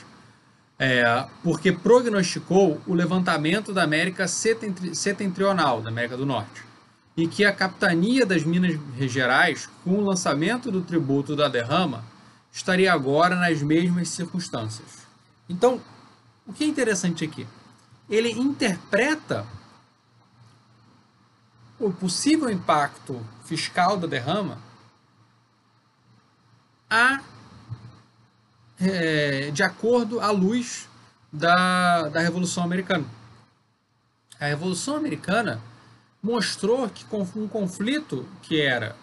[0.78, 6.64] é, porque prognosticou o levantamento da América setentrional, da América do Norte,
[7.16, 8.80] e que a capitania das Minas
[9.12, 12.04] Gerais, com o lançamento do tributo da derrama,
[12.52, 15.08] estaria agora nas mesmas circunstâncias.
[15.48, 15.82] Então,
[16.46, 17.48] o que é interessante aqui?
[18.10, 19.46] Ele interpreta
[21.80, 24.58] o possível impacto fiscal da derrama
[26.90, 27.22] a,
[28.80, 30.88] é, de acordo à luz
[31.32, 33.06] da, da Revolução Americana.
[34.40, 35.60] A Revolução Americana
[36.22, 37.04] mostrou que
[37.36, 38.96] um conflito que era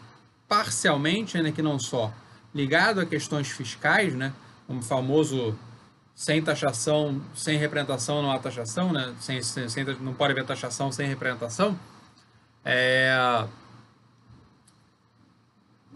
[0.48, 2.12] parcialmente, ainda que não só,
[2.55, 4.33] ligado a questões fiscais, né,
[4.66, 5.59] como o famoso
[6.14, 10.92] sem taxação, sem representação não há taxação, né, sem, sem, sem não pode haver taxação
[10.92, 11.79] sem representação,
[12.64, 13.46] é,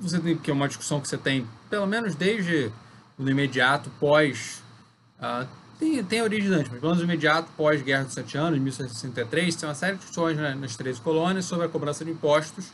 [0.09, 2.71] você tem que é uma discussão que você tem, pelo menos desde
[3.19, 4.63] o imediato pós.
[5.19, 5.47] Uh,
[5.79, 9.69] tem, tem origem antes, mas pelo menos no imediato pós-Guerra dos Sete Anos, 1763, tem
[9.69, 12.73] uma série de discussões né, nas três colônias sobre a cobrança de impostos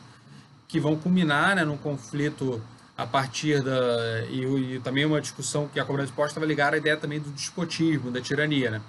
[0.67, 2.61] que vão culminar né, num conflito
[2.97, 4.25] a partir da.
[4.29, 7.19] E, e, também uma discussão que a cobrança de impostos estava ligada à ideia também
[7.19, 8.71] do despotismo, da tirania.
[8.71, 8.81] Né?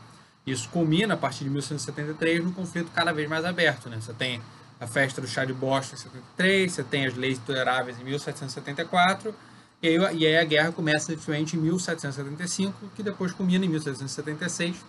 [0.47, 3.89] Isso culmina a partir de 1773 num conflito cada vez mais aberto.
[3.89, 3.99] Né?
[4.01, 4.41] Você tem
[4.83, 9.33] a festa do chá de Boston em 73, você tem as leis toleráveis em 1774,
[9.81, 14.85] e aí, e aí a guerra começa definitivamente em 1775, que depois culmina em 1776,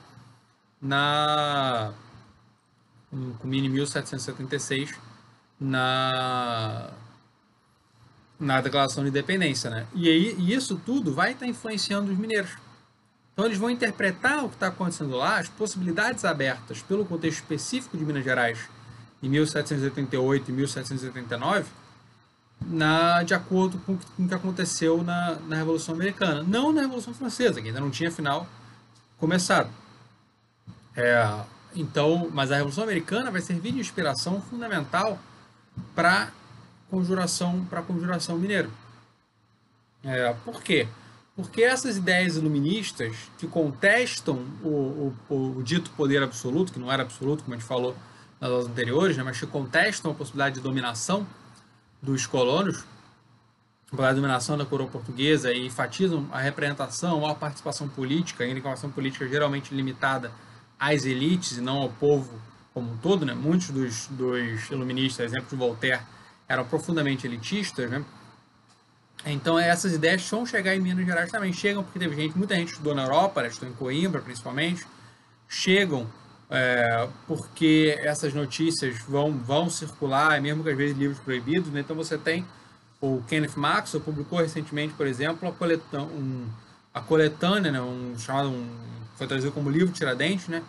[0.82, 1.94] na...
[3.40, 4.96] culmina em 1776,
[5.60, 6.90] na
[8.40, 9.88] na declaração de independência, né?
[9.94, 12.58] E aí e isso tudo vai estar influenciando os mineiros.
[13.32, 17.96] Então eles vão interpretar o que está acontecendo lá, as possibilidades abertas pelo contexto específico
[17.96, 18.68] de Minas Gerais
[19.24, 21.66] em 1788 e 1789,
[22.66, 26.44] na, de acordo com, com o que aconteceu na, na Revolução Americana.
[26.44, 28.46] Não na Revolução Francesa, que ainda não tinha, afinal,
[29.18, 29.70] começado.
[30.96, 31.26] É,
[31.74, 35.18] então, mas a Revolução Americana vai servir de inspiração fundamental
[35.96, 36.32] para
[36.90, 38.70] conjuração para conjuração mineira.
[40.04, 40.88] É, por quê?
[41.36, 47.02] Porque essas ideias iluministas que contestam o, o, o, dito poder absoluto, que não era
[47.02, 47.96] absoluto, como a gente falou
[48.44, 51.26] nas aulas anteriores, né, mas que contestam a possibilidade de dominação
[52.02, 52.84] dos colonos,
[53.98, 58.74] a dominação da coroa portuguesa e enfatizam a representação, a participação política, ainda que uma
[58.74, 60.30] ação política geralmente limitada
[60.78, 62.42] às elites e não ao povo
[62.74, 63.26] como um todo.
[63.26, 63.34] Né?
[63.34, 66.02] Muitos dos, dos iluministas, exemplo de Voltaire,
[66.50, 67.90] eram profundamente elitistas.
[67.90, 68.04] Né?
[69.26, 71.54] Então essas ideias vão chegar em Minas Gerais também.
[71.54, 74.86] Chegam porque teve gente, muita gente estudou na Europa, estudou em Coimbra principalmente,
[75.48, 76.10] chegam
[76.50, 81.80] é, porque essas notícias vão, vão circular, mesmo que às vezes livros proibidos, né?
[81.80, 82.46] então você tem
[83.04, 86.48] o Kenneth Maxwell publicou recentemente, por exemplo, a, coletânea, um,
[86.94, 87.82] a coletânea, né?
[87.82, 88.66] um, chamado, um,
[89.18, 90.64] foi traduzido como livro Tiradentes, né?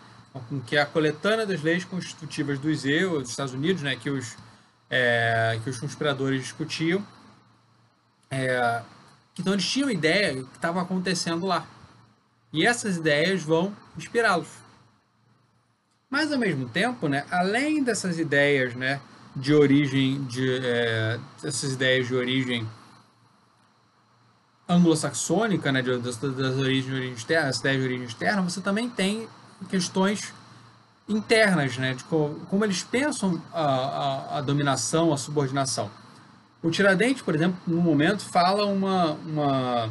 [0.66, 3.94] que é a coletânea das leis constitutivas dos EU, dos Estados Unidos, né?
[3.94, 4.36] que, os,
[4.90, 7.06] é, que os conspiradores discutiam.
[8.28, 8.82] É,
[9.38, 11.64] então eles tinham ideia do que estava acontecendo lá.
[12.52, 14.63] E essas ideias vão inspirá-los.
[16.14, 19.00] Mas ao mesmo tempo, né, além dessas ideias, né,
[19.34, 22.64] de origem de é, essas ideias de origem
[24.68, 28.88] anglo-saxônica, né, das, das origens de origem externa, as ideias de origem externa, você também
[28.88, 29.28] tem
[29.68, 30.32] questões
[31.08, 35.90] internas, né, de como, como eles pensam a, a, a, dominação, a subordinação.
[36.62, 39.90] O Tiradentes, por exemplo, no momento fala uma, uma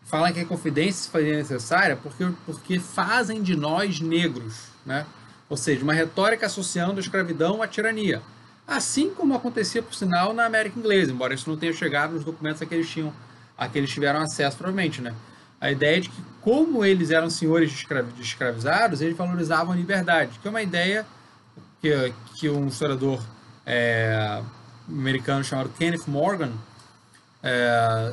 [0.00, 5.06] fala que a confidência se fazia necessária porque, porque fazem de nós negros né?
[5.48, 8.22] ou seja, uma retórica associando a escravidão à tirania.
[8.66, 12.62] Assim como acontecia, por sinal, na América Inglesa, embora isso não tenha chegado nos documentos
[12.62, 13.12] a que eles, tinham,
[13.58, 15.02] a que eles tiveram acesso, provavelmente.
[15.02, 15.12] Né?
[15.60, 20.38] A ideia de que, como eles eram senhores de, de escravizados, eles valorizavam a liberdade,
[20.40, 21.04] que é uma ideia
[21.82, 23.20] que, que um historiador
[23.66, 24.40] é,
[24.88, 26.52] americano chamado Kenneth Morgan
[27.42, 28.12] é,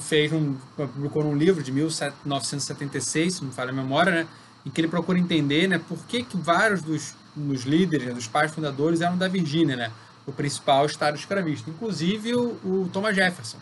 [0.00, 4.26] fez um, publicou um livro de 1976, se não me falha a memória, né,
[4.64, 8.26] em que ele procura entender né, por que, que vários dos, dos líderes, né, dos
[8.26, 9.92] pais fundadores eram da Virgínia, né,
[10.26, 13.58] o principal estado escravista, inclusive o, o Thomas Jefferson,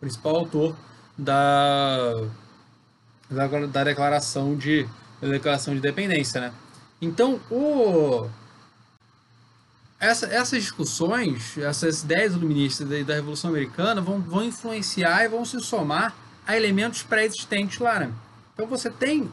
[0.00, 0.76] principal autor
[1.16, 2.12] da,
[3.30, 4.88] da, da, declaração de
[5.20, 6.52] da declaração de independência, né?
[7.00, 8.28] Então, o,
[10.00, 15.44] essa, essas discussões, essas ideias iluministas da, da Revolução Americana vão, vão influenciar e vão
[15.44, 16.12] se somar
[16.44, 18.12] a elementos pré-existentes lá, né?
[18.52, 19.30] Então você tem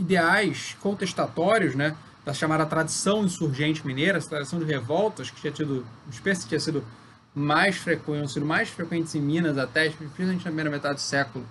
[0.00, 5.86] ideais contestatórios, né, da chamada tradição insurgente mineira, essa tradição de revoltas que tinha tido,
[6.10, 6.84] espécie tinha sido
[7.34, 11.46] mais frequentes, sido mais frequentes em Minas até, principalmente na primeira metade do século,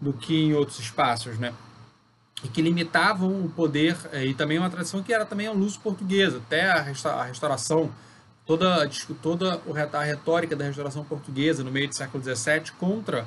[0.00, 1.52] do que em outros espaços, né?
[2.44, 5.76] E que limitavam o poder, eh, e também uma tradição que era também a luz
[5.76, 7.90] portuguesa, até a restauração,
[8.44, 8.88] toda,
[9.22, 9.60] toda
[9.92, 13.26] a retórica da restauração portuguesa no meio do século XVII contra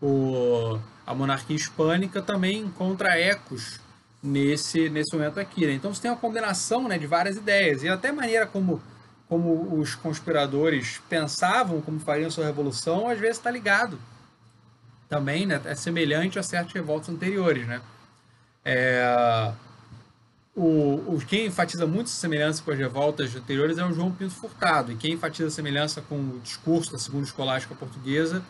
[0.00, 3.80] o, a monarquia hispânica também encontra ecos
[4.22, 5.66] nesse, nesse momento aqui.
[5.66, 5.72] Né?
[5.72, 8.80] Então você tem uma combinação né, de várias ideias, e até a maneira como
[9.28, 13.98] como os conspiradores pensavam como fariam sua revolução, às vezes está ligado
[15.08, 15.60] também, né?
[15.64, 17.80] É semelhante a certas revoltas anteriores, né?
[18.64, 19.52] É,
[20.54, 24.34] o, o, quem enfatiza muito essa semelhança com as revoltas anteriores é o João Pinto
[24.34, 28.42] Furtado, e quem enfatiza a semelhança com o discurso da Segunda Escolástica Portuguesa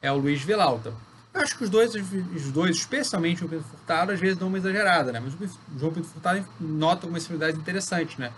[0.00, 0.92] é o Luiz Vilauta.
[1.38, 5.12] Acho que os dois, os dois, especialmente o Pinto Furtado, às vezes dão uma exagerada,
[5.12, 5.20] né?
[5.20, 8.32] Mas o João Pinto Furtado nota uma similaridade interessante, né?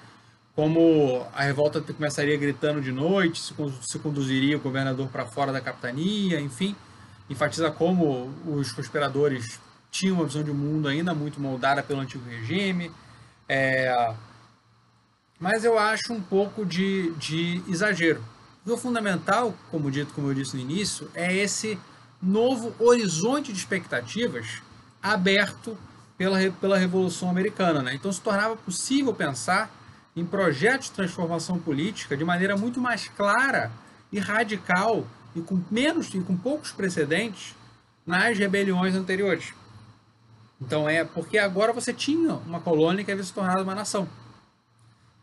[0.54, 5.60] como a revolta começaria gritando de noite, se, se conduziria o governador para fora da
[5.60, 6.76] capitania, enfim,
[7.28, 9.60] enfatiza como os conspiradores
[9.90, 12.92] tinham uma visão de mundo ainda muito moldada pelo antigo regime.
[13.48, 14.14] É,
[15.38, 18.22] mas eu acho um pouco de, de exagero.
[18.66, 21.78] O fundamental, como dito, como eu disse no início, é esse
[22.22, 24.62] novo horizonte de expectativas
[25.02, 25.76] aberto
[26.18, 27.82] pela, pela Revolução Americana.
[27.82, 27.94] Né?
[27.94, 29.70] Então se tornava possível pensar
[30.14, 33.70] em projetos de transformação política de maneira muito mais clara
[34.12, 37.54] e radical e com menos e com poucos precedentes
[38.04, 39.54] nas rebeliões anteriores.
[40.60, 44.08] Então é porque agora você tinha uma colônia que havia se tornado uma nação.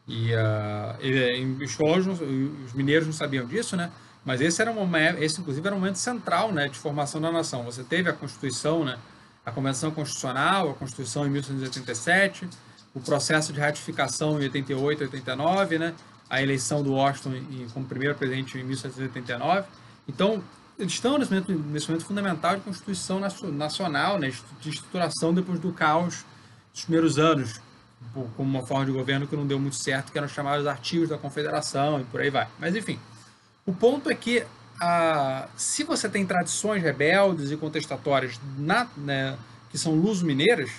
[0.08, 1.78] E, uh, e os,
[2.66, 3.92] os mineiros não sabiam disso, né?
[4.28, 7.64] Mas esse era um esse inclusive era um momento central, né, de formação da nação.
[7.64, 8.98] Você teve a Constituição, né,
[9.46, 12.50] a Convenção Constitucional, a Constituição em 1887,
[12.94, 15.94] o processo de ratificação em 88, 89, né?
[16.30, 17.42] a eleição do Washington
[17.74, 19.66] como primeiro presidente em 1789.
[20.10, 20.44] Então,
[20.78, 23.22] eles estão nesse momento, nesse momento fundamental de constituição
[23.54, 24.30] nacional, né?
[24.60, 26.26] de estruturação depois do caos
[26.74, 27.62] dos primeiros anos,
[28.36, 31.18] como uma forma de governo que não deu muito certo, que eram chamados artigos da
[31.18, 32.50] confederação e por aí vai.
[32.60, 33.00] Mas, enfim,
[33.68, 34.44] o ponto é que
[35.58, 39.38] se você tem tradições rebeldes e contestatórias na, né,
[39.70, 40.72] que são luso-mineiras,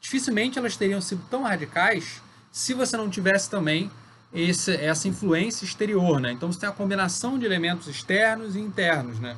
[0.00, 2.20] dificilmente elas teriam sido tão radicais
[2.52, 3.90] se você não tivesse também
[4.34, 6.32] esse, essa influência exterior, né?
[6.32, 9.36] Então você tem a combinação de elementos externos e internos, né?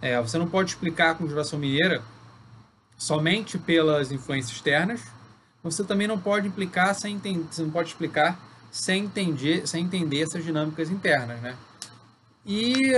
[0.00, 2.02] É, você não pode explicar a conjuração mineira
[2.96, 5.00] somente pelas influências externas,
[5.62, 8.38] você também não pode implicar sem entender, você não pode explicar
[8.70, 11.56] sem entender, sem entender essas dinâmicas internas, né?
[12.48, 12.94] E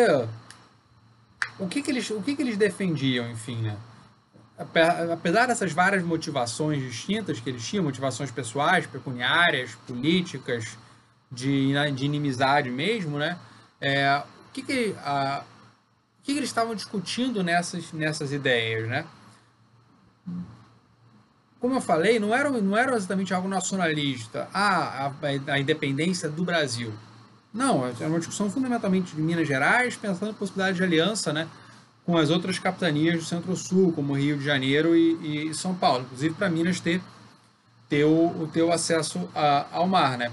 [1.59, 3.77] o que, que eles, o que, que eles defendiam, enfim, né?
[5.13, 10.79] apesar dessas várias motivações distintas que eles tinham, motivações pessoais, pecuniárias, políticas,
[11.33, 13.39] de, de inimizade mesmo, né?
[13.81, 19.05] É, o que, que, a, o que, que eles estavam discutindo nessas, nessas ideias, né?
[21.59, 26.45] Como eu falei, não era, não era exatamente algo nacionalista, ah, a, a independência do
[26.45, 26.93] Brasil.
[27.53, 31.49] Não, era uma discussão fundamentalmente de Minas Gerais, pensando em possibilidade de aliança, né?
[32.05, 36.35] com as outras capitanias do Centro-Sul, como Rio de Janeiro e, e São Paulo, inclusive
[36.35, 37.01] para Minas ter,
[37.89, 40.19] ter o, o teu acesso a, ao mar.
[40.19, 40.31] Né?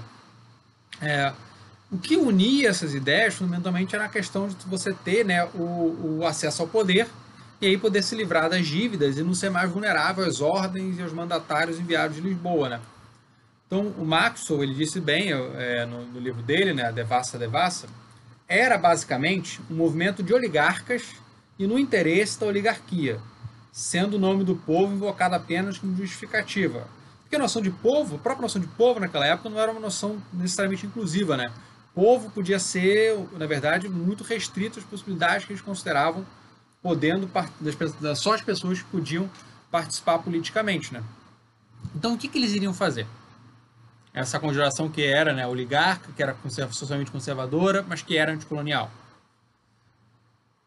[1.00, 1.32] É,
[1.90, 6.26] o que unia essas ideias, fundamentalmente, era a questão de você ter né, o, o
[6.26, 7.08] acesso ao poder
[7.60, 11.02] e aí poder se livrar das dívidas e não ser mais vulnerável às ordens e
[11.02, 12.68] aos mandatários enviados de Lisboa.
[12.70, 12.80] Né?
[13.68, 17.86] Então, o Maxwell, ele disse bem é, no, no, livro dele, né, Devassa Devassa,
[18.48, 21.16] era basicamente um movimento de oligarcas
[21.58, 23.20] e no interesse da oligarquia,
[23.70, 26.88] sendo o nome do povo invocado apenas como justificativa.
[27.20, 29.80] Porque a noção de povo, a própria noção de povo naquela época não era uma
[29.80, 31.52] noção necessariamente inclusiva, né?
[31.94, 36.24] Povo podia ser, na verdade, muito restrito às possibilidades que eles consideravam
[36.82, 39.28] podendo, das, só as pessoas que podiam
[39.70, 41.02] participar politicamente, né?
[41.94, 43.06] Então, o que, que eles iriam fazer?
[44.12, 46.36] Essa conjuração que era né, oligarca, que era
[46.70, 48.90] socialmente conservadora, mas que era anticolonial.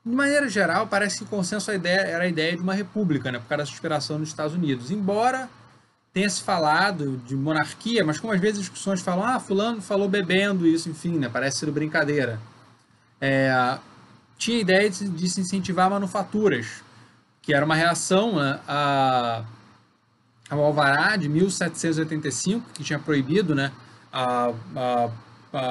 [0.03, 3.31] De maneira geral, parece que o consenso a ideia, era a ideia de uma república,
[3.31, 4.89] né, por causa da inspiração nos Estados Unidos.
[4.89, 5.49] Embora
[6.13, 10.09] tenha se falado de monarquia, mas como às vezes as discussões falam, ah, fulano falou
[10.09, 12.39] bebendo isso, enfim, né, parece ser brincadeira.
[13.19, 13.77] É,
[14.37, 16.83] tinha a ideia de, de, se incentivar manufaturas,
[17.41, 19.43] que era uma reação né, a,
[20.51, 23.71] ao Alvará de 1785, que tinha proibido né,
[24.11, 25.09] a, a,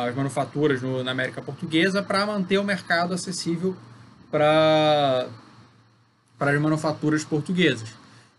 [0.08, 3.76] as manufaturas no, na América Portuguesa para manter o mercado acessível
[4.30, 5.28] para
[6.40, 7.90] as manufaturas portuguesas.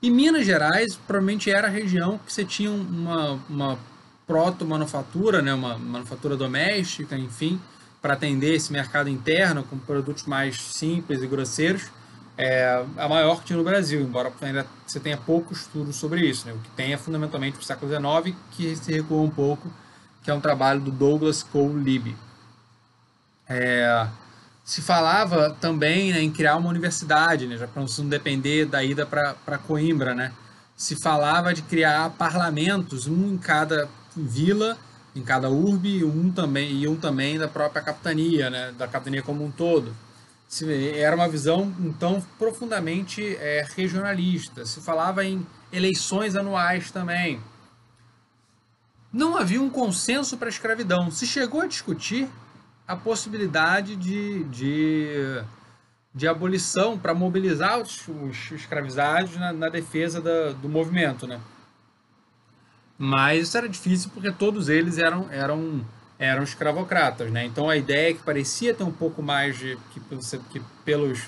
[0.01, 3.79] E Minas Gerais provavelmente era a região que você tinha uma, uma
[4.25, 7.61] proto-manufatura, né, uma manufatura doméstica, enfim,
[8.01, 11.91] para atender esse mercado interno com produtos mais simples e grosseiros
[12.37, 16.47] é a maior que tinha no Brasil, embora ainda você tenha pouco estudo sobre isso.
[16.47, 16.53] Né?
[16.53, 19.71] O que tem é fundamentalmente o século XIX, que se recuou um pouco,
[20.23, 22.15] que é um trabalho do Douglas Cole Libby.
[23.47, 24.07] É,
[24.63, 29.05] se falava também né, em criar uma universidade, né, já para não depender da ida
[29.05, 30.15] para Coimbra.
[30.15, 30.31] Né?
[30.75, 34.77] Se falava de criar parlamentos, um em cada vila,
[35.15, 39.43] em cada urbe, um também, e um também da própria capitania, né, da capitania como
[39.43, 39.93] um todo.
[40.95, 44.65] Era uma visão, então, profundamente é, regionalista.
[44.65, 47.39] Se falava em eleições anuais também.
[49.13, 51.09] Não havia um consenso para a escravidão.
[51.09, 52.27] Se chegou a discutir
[52.87, 55.43] a possibilidade de, de,
[56.13, 61.39] de abolição para mobilizar os, os escravizados na, na defesa da, do movimento, né?
[62.97, 65.83] Mas isso era difícil porque todos eles eram, eram,
[66.21, 67.43] eram escravocratas, né?
[67.45, 69.99] Então a ideia é que parecia ter um pouco mais de que,
[70.51, 71.23] que pelos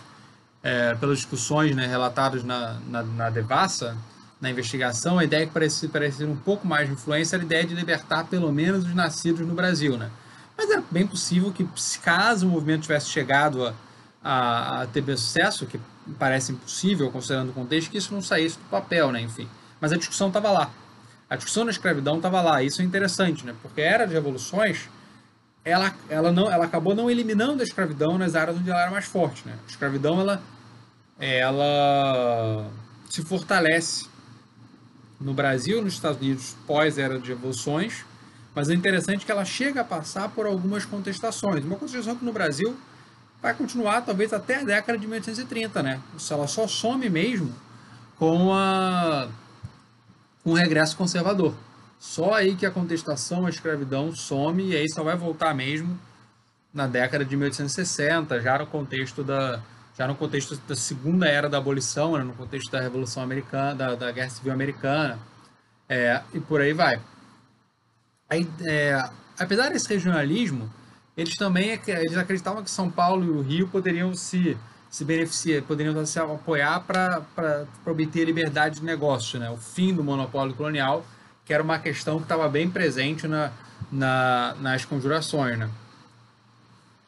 [0.62, 3.98] é, pelas discussões né, relatadas na, na, na Devassa,
[4.40, 7.66] na investigação, a ideia que parecia, parecia um pouco mais de influência era a ideia
[7.66, 10.10] de libertar pelo menos os nascidos no Brasil, né?
[10.56, 11.68] Mas era bem possível que,
[12.02, 13.74] caso o movimento tivesse chegado a,
[14.24, 15.80] a, a ter sucesso, que
[16.20, 19.22] parece impossível, considerando o contexto, que isso não saísse do papel, né?
[19.22, 19.50] Enfim.
[19.82, 20.72] Mas a discussão estava lá.
[21.34, 22.62] A discussão da escravidão estava lá.
[22.62, 23.56] Isso é interessante, né?
[23.60, 24.88] Porque a era de revoluções,
[25.66, 29.06] ela, ela, não, ela acabou não eliminando a escravidão nas áreas onde ela era mais
[29.06, 29.58] forte, né?
[29.66, 30.44] A escravidão, ela,
[31.20, 32.70] ela
[33.10, 34.06] se fortalece
[35.20, 38.06] no Brasil, nos Estados Unidos, pós-era de revoluções,
[38.54, 41.66] mas é interessante que ela chega a passar por algumas contestações.
[41.66, 42.78] Uma contestação que no Brasil
[43.42, 46.00] vai continuar talvez até a década de 1830, né?
[46.30, 47.52] Ela só some mesmo
[48.20, 49.30] com a
[50.44, 51.54] o regresso conservador.
[52.00, 55.98] Só aí que a contestação à escravidão some e aí só vai voltar mesmo
[56.74, 59.62] na década de 1860, já no contexto da
[59.96, 62.24] já no contexto da segunda era da abolição, né?
[62.24, 65.20] no contexto da revolução americana, da, da guerra civil americana,
[65.88, 67.00] é, e por aí vai.
[68.28, 70.72] Aí, é, apesar desse regionalismo,
[71.16, 74.58] eles também eles acreditavam que São Paulo e o Rio poderiam se,
[74.94, 79.50] se beneficiar, poderiam se apoiar para obter liberdade de negócio, né?
[79.50, 81.04] o fim do monopólio colonial,
[81.44, 83.52] que era uma questão que estava bem presente na,
[83.92, 85.58] na, nas conjurações.
[85.58, 85.68] Né?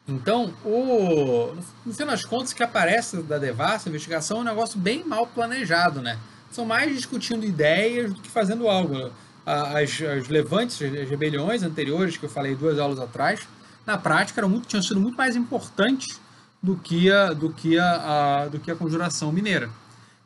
[0.08, 1.54] Então, o,
[1.86, 5.04] no fim das contas, o que aparece da Devassa, a investigação, é um negócio bem
[5.04, 6.02] mal planejado.
[6.02, 6.18] Né?
[6.50, 9.12] São mais discutindo ideias do que fazendo algo
[9.46, 13.46] as, as levantes, as rebeliões anteriores que eu falei duas aulas atrás,
[13.86, 16.25] na prática eram muito, tinham sido muito mais importantes
[16.66, 19.70] do que a, do que a, a do que a conjuração mineira.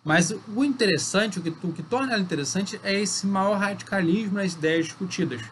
[0.03, 4.55] Mas o interessante, o que, o que torna ela interessante é esse maior radicalismo nas
[4.55, 5.43] ideias discutidas.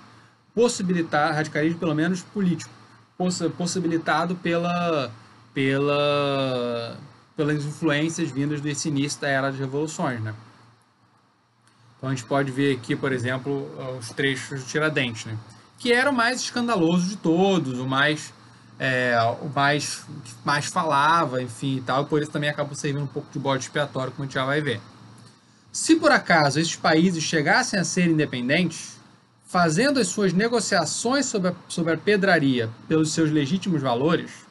[0.55, 2.71] Possibilitar, radicalismo pelo menos político,
[3.59, 5.13] possibilitado pela,
[5.53, 6.97] pela,
[7.37, 10.35] pelas influências vindas desse início da era das revoluções, né?
[11.99, 13.69] Então a gente pode ver aqui, por exemplo,
[13.99, 15.37] os trechos de Tiradentes, né?
[15.79, 18.33] que era o mais escandaloso de todos, o mais
[18.79, 20.05] é, o mais
[20.45, 23.65] mais falava, enfim e tal, e por isso também acabou servindo um pouco de bode
[23.65, 24.81] expiatório, como a gente já vai ver.
[25.73, 28.99] Se por acaso esses países chegassem a ser independentes,
[29.47, 34.47] fazendo as suas negociações sobre a, sobre a pedraria pelos seus legítimos valores,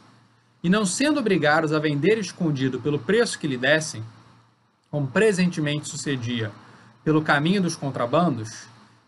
[0.64, 4.04] e não sendo obrigados a vender escondido pelo preço que lhe dessem,
[4.90, 6.52] como presentemente sucedia
[7.04, 8.64] pelo caminho dos contrabandos,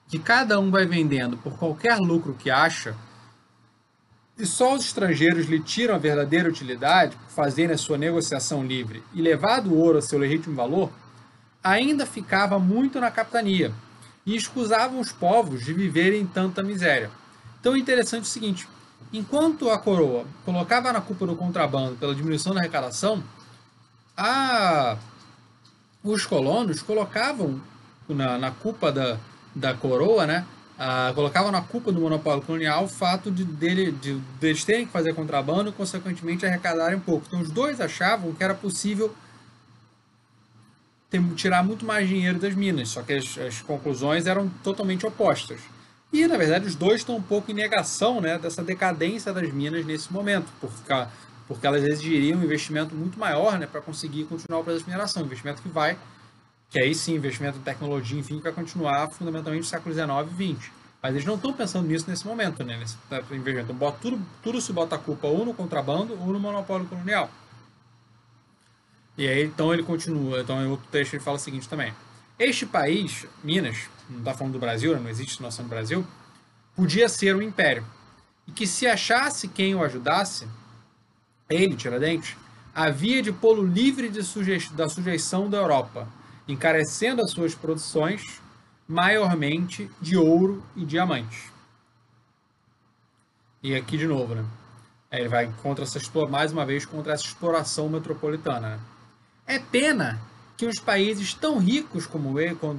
[0.07, 2.95] que cada um vai vendendo por qualquer lucro que acha,
[4.39, 9.03] e só os estrangeiros lhe tiram a verdadeira utilidade por fazerem a sua negociação livre
[9.13, 10.89] e levado o ouro a seu legítimo valor,
[11.61, 13.73] ainda ficava muito na capitania
[14.25, 17.11] e escusavam os povos de viverem em tanta miséria.
[17.59, 18.65] Então é interessante o seguinte:
[19.11, 23.21] enquanto a coroa colocava na culpa do contrabando pela diminuição da arrecadação,
[24.15, 24.95] a...
[26.01, 27.59] os colonos colocavam
[28.07, 29.17] na, na culpa da,
[29.53, 30.45] da coroa, né?
[30.81, 34.85] Ah, colocavam na culpa do monopólio colonial o fato de, dele, de, de eles terem
[34.85, 37.25] que fazer contrabando e, consequentemente, arrecadarem um pouco.
[37.27, 39.13] Então, os dois achavam que era possível
[41.09, 45.59] ter, tirar muito mais dinheiro das minas, só que as, as, conclusões eram totalmente opostas.
[46.13, 49.85] E, na verdade, os dois estão um pouco em negação né, dessa decadência das minas
[49.85, 51.07] nesse momento, porque,
[51.45, 55.23] porque elas exigiriam um investimento muito maior né, para conseguir continuar o processo de mineração,
[55.23, 55.97] um investimento que vai
[56.69, 60.07] que aí sim, investimento em tecnologia, enfim, vai continuar fundamentalmente no século XIX
[60.39, 60.71] e XX.
[61.01, 62.77] Mas eles não estão pensando nisso nesse momento, né?
[62.77, 62.97] Nesse
[63.31, 63.63] investimento.
[63.63, 67.29] Então, bota, tudo, tudo se bota a culpa ou no contrabando ou no monopólio colonial.
[69.17, 70.41] E aí, então, ele continua.
[70.41, 71.93] Então, em outro trecho, ele fala o seguinte também.
[72.37, 74.99] Este país, Minas, não está falando do Brasil, né?
[74.99, 76.05] não existe noção do Brasil,
[76.75, 77.85] podia ser um império.
[78.47, 80.47] e que se achasse quem o ajudasse,
[81.49, 82.35] ele, Tiradentes,
[82.73, 86.07] havia de pô-lo livre de suje da sujeição da Europa,
[86.51, 88.41] encarecendo as suas produções
[88.87, 91.51] maiormente de ouro e diamantes.
[93.61, 94.45] E aqui de novo, né?
[95.11, 98.69] Ele vai contra essa mais uma vez contra essa exploração metropolitana.
[98.69, 98.79] Né?
[99.45, 100.19] É pena
[100.55, 102.35] que os países tão ricos como,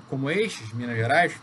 [0.08, 1.34] como estes, Minas Gerais,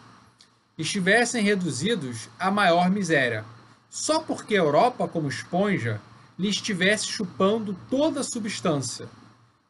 [0.77, 3.43] estivessem reduzidos à maior miséria,
[3.89, 5.99] só porque a Europa, como esponja,
[6.37, 9.09] lhe estivesse chupando toda a substância.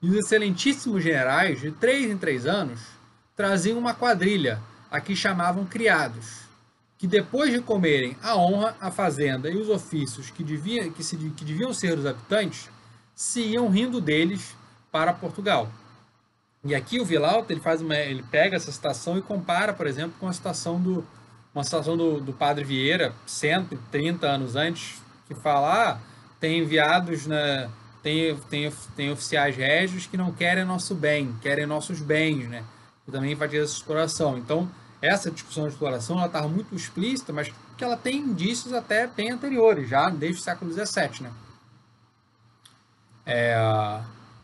[0.01, 2.79] E os excelentíssimos generais, de três em três anos,
[3.35, 6.41] traziam uma quadrilha, a que chamavam criados,
[6.97, 11.17] que depois de comerem a honra, a fazenda e os ofícios que, devia, que, se,
[11.17, 12.69] que deviam ser dos habitantes,
[13.13, 14.55] se iam rindo deles
[14.91, 15.69] para Portugal.
[16.63, 20.15] E aqui o Vilauta ele faz uma, ele pega essa citação e compara, por exemplo,
[20.19, 21.05] com a citação do
[21.53, 25.99] uma citação do, do Padre Vieira, 130 anos antes, que fala: ah,
[26.39, 27.69] tem enviados na
[28.07, 32.63] tem, tem, tem oficiais régios que não querem nosso bem, querem nossos bens, né?
[33.05, 34.37] E também enfatiza essa exploração.
[34.37, 39.07] Então, essa discussão de exploração ela estava muito explícita, mas que ela tem indícios até
[39.07, 41.31] bem anteriores, já desde o século XVII, né?
[43.25, 43.57] É,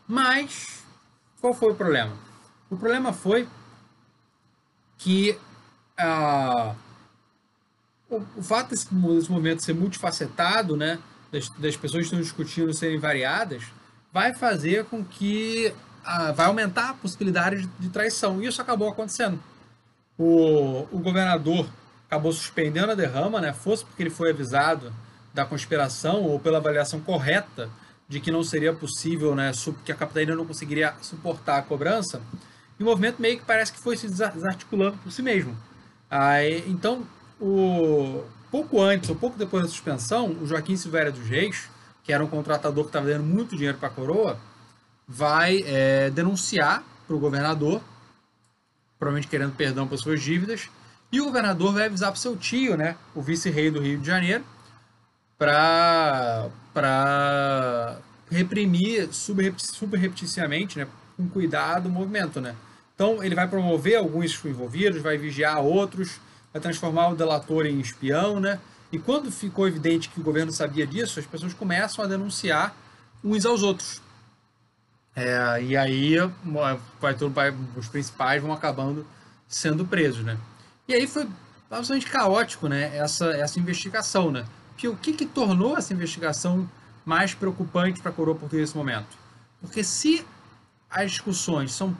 [0.06, 0.84] mas
[1.40, 2.12] qual foi o problema?
[2.68, 3.48] O problema foi
[4.98, 5.38] que
[5.98, 6.76] uh,
[8.10, 10.98] o, o, fato desse, desse movimento ser multifacetado, né,
[11.34, 13.64] das, das pessoas que estão discutindo serem variadas,
[14.12, 15.72] vai fazer com que
[16.02, 18.42] uh, vai aumentar a possibilidade de, de traição.
[18.42, 19.38] E isso acabou acontecendo
[20.18, 21.68] o, o governador
[22.06, 23.52] acabou suspendendo a derrama, né?
[23.52, 24.92] Fosse porque ele foi avisado
[25.32, 27.68] da conspiração ou pela avaliação correta
[28.08, 29.50] de que não seria possível, né,
[29.84, 32.20] que a capitania não conseguiria suportar a cobrança,
[32.78, 35.56] e o movimento meio que parece que foi se desarticulando por si mesmo.
[36.10, 37.02] Aí, então,
[37.40, 38.22] o,
[38.54, 41.68] pouco antes ou pouco depois da suspensão, o Joaquim Silveira dos Reis,
[42.04, 44.38] que era um contratador que estava dando muito dinheiro para a coroa,
[45.08, 47.82] vai é, denunciar para o governador
[48.96, 50.70] provavelmente querendo perdão por suas dívidas.
[51.10, 54.44] E o governador vai avisar para seu tio, né, o vice-rei do Rio de Janeiro,
[55.36, 56.48] para
[58.30, 60.86] reprimir subrepticiamente, né,
[61.16, 62.40] com cuidado, o movimento.
[62.40, 62.54] Né?
[62.94, 66.20] Então, ele vai promover alguns envolvidos, vai vigiar outros,
[66.54, 68.38] vai transformar o delator em espião.
[68.38, 68.60] Né?
[68.92, 72.74] E quando ficou evidente que o governo sabia disso, as pessoas começam a denunciar
[73.22, 74.00] uns aos outros.
[75.16, 76.16] É, e aí
[77.00, 79.06] vai tudo, vai, os principais vão acabando
[79.48, 80.36] sendo presos, né?
[80.88, 81.28] E aí foi
[81.70, 82.96] absolutamente caótico, né?
[82.96, 84.44] Essa, essa investigação, né?
[84.84, 86.68] O que, que tornou essa investigação
[87.04, 89.16] mais preocupante para a coroa portuguesa nesse momento?
[89.60, 90.24] Porque se
[90.90, 91.96] as discussões são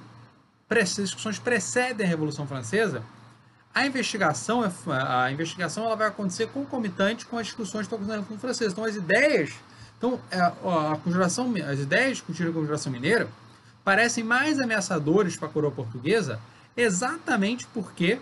[0.68, 3.04] as discussões precedem a Revolução Francesa,
[3.74, 8.20] a investigação, é, a investigação ela vai acontecer concomitante com as discussões que estão acontecendo
[8.20, 8.72] Revolução Francesa.
[8.72, 9.54] Então, as ideias
[9.98, 13.28] então, é, a conjuração, as ideias discutidas com a conjuração mineira
[13.82, 16.38] parecem mais ameaçadores para a coroa portuguesa
[16.76, 18.20] exatamente porque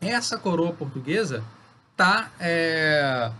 [0.00, 1.44] essa coroa portuguesa
[1.92, 3.30] está é,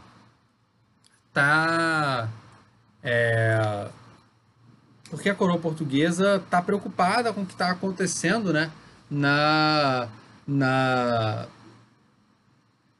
[1.32, 2.28] tá,
[3.02, 3.88] é,
[5.08, 8.70] porque a coroa portuguesa está preocupada com o que está acontecendo né,
[9.11, 10.08] na,
[10.51, 11.46] na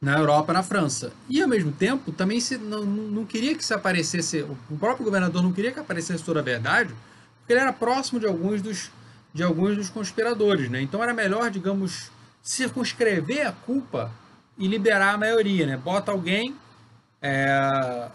[0.01, 1.12] na Europa, na França.
[1.28, 4.40] E ao mesmo tempo, também se, não, não queria que se aparecesse,
[4.70, 6.94] o próprio governador não queria que aparecesse toda a verdade,
[7.38, 8.90] porque ele era próximo de alguns dos,
[9.34, 10.80] de alguns dos conspiradores, né?
[10.80, 12.11] Então era melhor, digamos,
[12.42, 14.11] circunscrever a culpa
[14.57, 15.76] e liberar a maioria, né?
[15.76, 16.57] Bota alguém
[17.20, 18.09] é,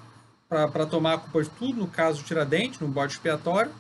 [0.49, 3.71] para tomar a culpa de tudo, no caso Tiradentes, no bode expiatório.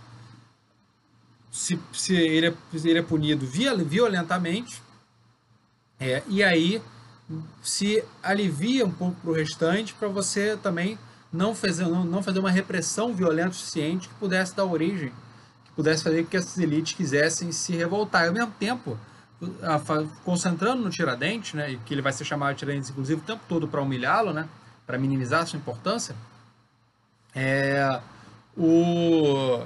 [1.51, 2.53] Se, se ele, é,
[2.83, 4.79] ele é punido violentamente,
[5.99, 6.81] é, e aí
[7.61, 10.97] se alivia um pouco para o restante para você também
[11.31, 15.09] não fazer, não, não fazer uma repressão violenta o suficiente que pudesse dar origem,
[15.65, 18.25] que pudesse fazer com que essas elites quisessem se revoltar.
[18.25, 18.97] E ao mesmo tempo,
[20.23, 23.67] concentrando no Tiradentes, né, que ele vai ser chamado de Tiradentes, inclusive, o tempo todo
[23.67, 24.47] para humilhá-lo, né,
[24.85, 26.15] para minimizar a sua importância,
[27.33, 27.99] é,
[28.55, 29.61] o,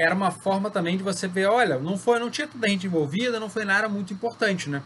[0.00, 2.86] era uma forma também de você ver, olha, não foi, não tinha toda a gente
[2.86, 4.82] envolvida, não foi nada muito importante, né?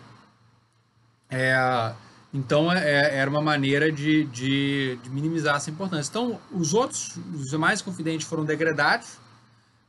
[1.31, 1.93] É,
[2.33, 6.11] então é, é, era uma maneira de, de, de, minimizar essa importância.
[6.11, 9.19] Então os outros, os mais confidentes foram degradados.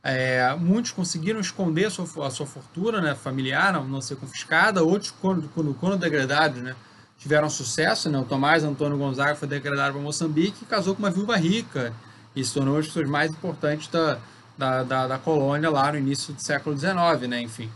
[0.00, 4.84] É, muitos conseguiram esconder a sua, a sua fortuna né, familiar, não, não, ser confiscada.
[4.84, 6.76] Outros, quando, quando, quando degradados, né,
[7.18, 8.08] tiveram sucesso.
[8.08, 8.16] Né?
[8.16, 11.92] O Tomás Antônio Gonzaga foi degradado para Moçambique e casou com uma viúva rica.
[12.36, 14.20] E se tornou uma das pessoas mais importantes da,
[14.56, 17.40] da, da, da colônia lá no início do século XIX, né?
[17.40, 17.70] enfim.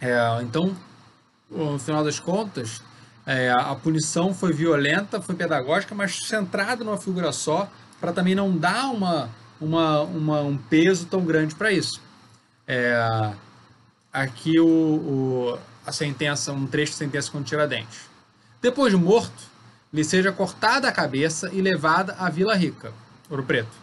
[0.00, 0.76] É, então,
[1.50, 2.82] no final das contas,
[3.28, 7.68] É, a punição foi violenta, foi pedagógica, mas centrada numa figura só,
[8.00, 9.28] para também não dar uma,
[9.60, 12.00] uma, uma, um peso tão grande para isso.
[12.68, 13.34] É,
[14.12, 18.08] aqui o, o, a sentença, um trecho de sentença contra Tiradentes.
[18.62, 19.42] Depois de morto,
[19.92, 22.92] lhe seja cortada a cabeça e levada à Vila Rica,
[23.28, 23.76] Ouro Preto,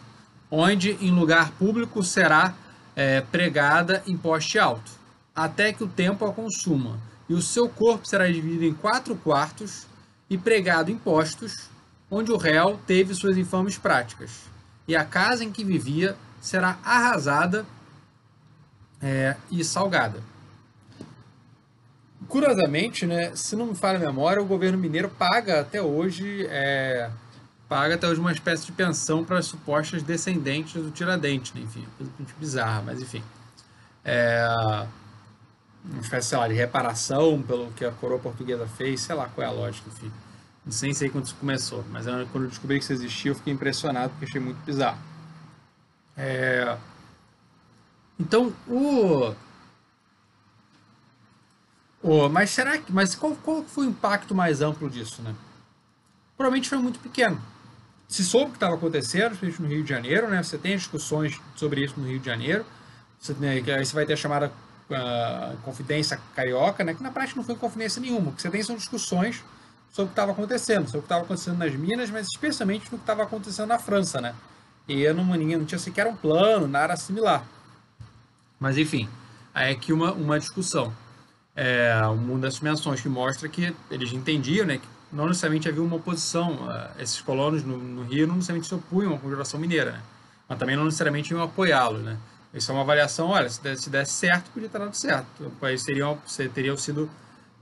[0.50, 2.54] onde em lugar público será
[2.94, 4.92] é, pregada em poste alto,
[5.34, 9.86] até que o tempo a consuma, e o seu corpo será dividido em quatro quartos
[10.28, 11.68] e pregado em postos,
[12.10, 14.42] onde o réu teve suas infames práticas,
[14.86, 17.66] e a casa em que vivia será arrasada
[19.02, 20.22] é, e salgada.
[22.28, 27.10] Curiosamente, né, se não me falha a memória, o governo mineiro paga até hoje é,
[27.68, 31.62] paga até hoje uma espécie de pensão para as supostas descendentes do Tiradentes, né?
[31.62, 33.22] enfim, coisa muito bizarra, mas enfim.
[34.04, 34.86] É,
[35.84, 39.46] uma espécie, sei lá, de reparação pelo que a coroa portuguesa fez, sei lá qual
[39.46, 40.10] é a lógica, enfim.
[40.64, 43.52] Não sei, sei quando isso começou, mas quando eu descobri que isso existia, eu fiquei
[43.52, 44.98] impressionado porque achei muito bizarro.
[46.16, 46.78] É...
[48.18, 49.34] Então, o...
[52.02, 52.28] o...
[52.30, 52.92] Mas será que...
[52.92, 55.34] Mas qual, qual foi o impacto mais amplo disso, né?
[56.36, 57.40] Provavelmente foi muito pequeno.
[58.08, 60.42] Se soube o que estava acontecendo, principalmente no Rio de Janeiro, né?
[60.42, 62.64] Você tem discussões sobre isso no Rio de Janeiro.
[63.18, 64.52] Você, né, aí você vai ter a chamada
[64.90, 66.94] uh, confidência carioca, né?
[66.94, 68.30] Que na prática não foi confidência nenhuma.
[68.30, 69.42] O que você tem são discussões
[69.90, 72.98] sobre o que estava acontecendo, sobre o que estava acontecendo nas Minas, mas especialmente no
[72.98, 74.34] que estava acontecendo na França, né?
[74.86, 77.44] E não, não tinha sequer um plano, nada similar.
[78.58, 79.08] Mas enfim,
[79.54, 80.92] aí é que uma, uma discussão.
[81.56, 84.78] É, uma das menções que mostra que eles entendiam, né?
[84.78, 86.58] Que não necessariamente havia uma oposição.
[86.98, 90.02] Esses colonos no, no, Rio não necessariamente se opunham à Confederação Mineira, né?
[90.48, 92.18] Mas também não necessariamente iam apoiá-lo, né?
[92.52, 95.46] Isso é uma avaliação, olha, se desse, se desse certo, podia ter dado certo.
[95.46, 96.18] O país teriam,
[96.52, 97.10] teriam sido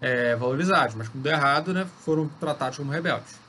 [0.02, 3.40] é, valorizados, mas como deu errado, né, foram tratados como rebeldes.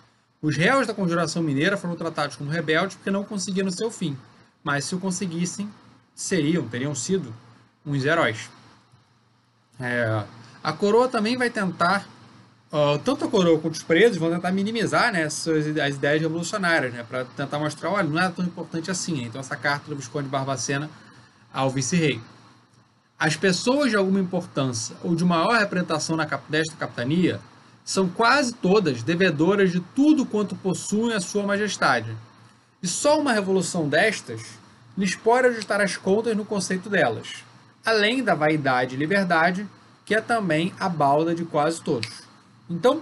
[0.41, 4.17] Os réus da Conjuração Mineira foram tratados como rebeldes porque não conseguiram seu fim,
[4.63, 5.69] mas se o conseguissem,
[6.15, 7.33] seriam, teriam sido
[7.85, 8.49] uns heróis.
[9.79, 10.23] É,
[10.63, 12.07] a coroa também vai tentar,
[12.73, 16.91] uh, tanto a coroa quanto os presos vão tentar minimizar né, as, as ideias revolucionárias,
[16.91, 19.23] né, para tentar mostrar, olha, não é tão importante assim.
[19.23, 20.89] Então essa carta do Visconde Barbacena
[21.53, 22.19] ao vice-rei.
[23.19, 27.39] As pessoas de alguma importância ou de maior representação na, desta capitania
[27.85, 32.15] são quase todas devedoras de tudo quanto possuem a sua majestade.
[32.81, 34.41] E só uma revolução destas
[34.97, 37.43] lhes pode ajustar as contas no conceito delas,
[37.85, 39.67] além da vaidade e liberdade,
[40.05, 42.22] que é também a balda de quase todos.
[42.69, 43.01] Então,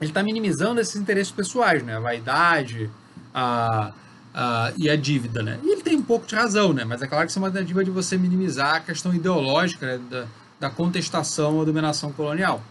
[0.00, 1.96] ele está minimizando esses interesses pessoais, né?
[1.96, 2.90] a vaidade,
[3.34, 3.92] a,
[4.30, 5.58] Uh, e a dívida, né?
[5.64, 6.84] E ele tem um pouco de razão, né?
[6.84, 10.00] Mas é claro que isso é uma tentativa de você minimizar a questão ideológica né?
[10.08, 10.26] da,
[10.60, 12.62] da, contestação à dominação colonial.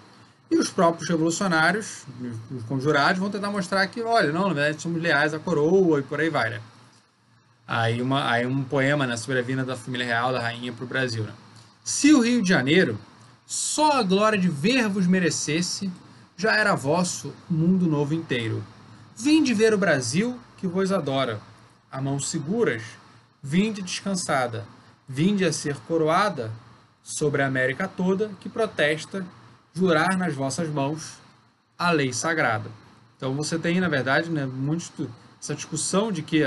[0.49, 2.05] E os próprios revolucionários,
[2.49, 6.01] os conjurados, vão tentar mostrar que, olha, não, na verdade somos leais à coroa e
[6.01, 6.61] por aí vai, né?
[7.67, 10.85] Aí, uma, aí um poema né, sobre a vinda da família real, da rainha, para
[10.85, 11.23] o Brasil.
[11.23, 11.33] Né?
[11.83, 12.97] Se o Rio de Janeiro
[13.49, 15.91] só a glória de ver-vos merecesse,
[16.37, 18.63] já era vosso o mundo novo inteiro.
[19.17, 21.41] Vinde ver o Brasil que vos adora
[21.91, 22.83] a mãos seguras,
[23.41, 24.67] vinde descansada,
[25.07, 26.51] vinde a ser coroada
[27.01, 29.25] sobre a América toda, que protesta
[29.73, 31.17] jurar nas vossas mãos
[31.75, 32.69] a lei sagrada.
[33.17, 35.09] Então você tem, na verdade, né, muito
[35.41, 36.43] essa discussão de que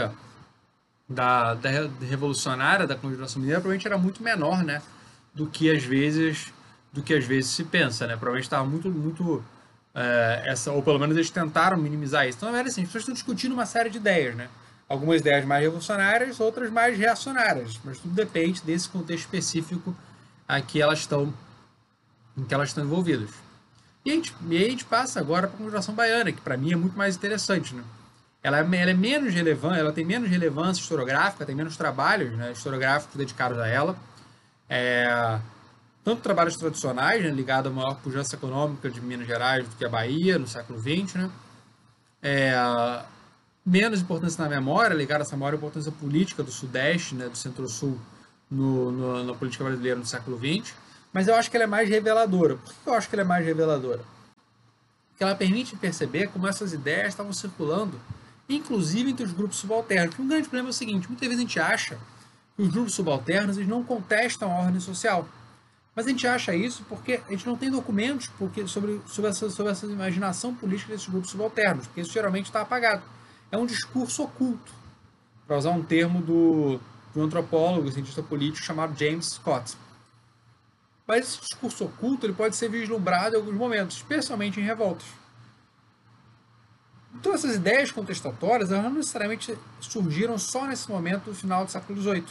[1.08, 1.68] da, da
[2.00, 4.80] revolucionária da Conjuração Mineira provavelmente era muito menor, né,
[5.34, 6.52] do que às vezes
[6.92, 8.14] do que às vezes se pensa, né?
[8.14, 9.42] Provavelmente estava muito muito
[9.94, 12.38] é, essa ou pelo menos eles tentaram minimizar isso.
[12.38, 14.48] Então, verdade, assim, as pessoas estão discutindo uma série de ideias, né?
[14.92, 19.96] algumas ideias mais revolucionárias, outras mais reacionárias, mas tudo depende desse contexto específico
[20.46, 21.32] a que elas estão,
[22.36, 23.30] em que elas estão envolvidas.
[24.04, 26.72] E a gente, e a gente passa agora para a Conjuração Baiana, que para mim
[26.72, 27.74] é muito mais interessante.
[27.74, 27.82] Né?
[28.42, 32.52] Ela, é, ela é menos relevante, ela tem menos relevância historiográfica, tem menos trabalhos né,
[32.52, 33.96] historiográficos dedicados a ela.
[34.68, 35.38] É,
[36.04, 39.88] tanto trabalhos tradicionais, né, ligados à maior pujança econômica de Minas Gerais do que a
[39.88, 41.30] Bahia, no século XX, né?
[42.22, 42.54] É,
[43.64, 47.98] menos importância na memória, ligada a essa maior importância política do Sudeste, né, do Centro-Sul,
[48.50, 50.74] no, no, na política brasileira no século XX,
[51.12, 52.56] mas eu acho que ela é mais reveladora.
[52.56, 54.00] Por que eu acho que ela é mais reveladora?
[55.10, 57.98] Porque ela permite perceber como essas ideias estavam circulando,
[58.48, 60.10] inclusive entre os grupos subalternos.
[60.10, 61.98] Porque um grande problema é o seguinte, muitas vezes a gente acha
[62.56, 65.26] que os grupos subalternos eles não contestam a ordem social.
[65.94, 69.50] Mas a gente acha isso porque a gente não tem documentos porque, sobre, sobre, essa,
[69.50, 73.02] sobre essa imaginação política desses grupos subalternos, porque isso geralmente está apagado
[73.52, 74.72] é um discurso oculto,
[75.46, 76.80] para usar um termo do,
[77.12, 79.76] de um antropólogo, cientista político chamado James Scott.
[81.06, 85.06] Mas esse discurso oculto ele pode ser vislumbrado em alguns momentos, especialmente em revoltas.
[87.14, 92.00] Então essas ideias contestatórias elas não necessariamente surgiram só nesse momento do final do século
[92.00, 92.24] XVIII.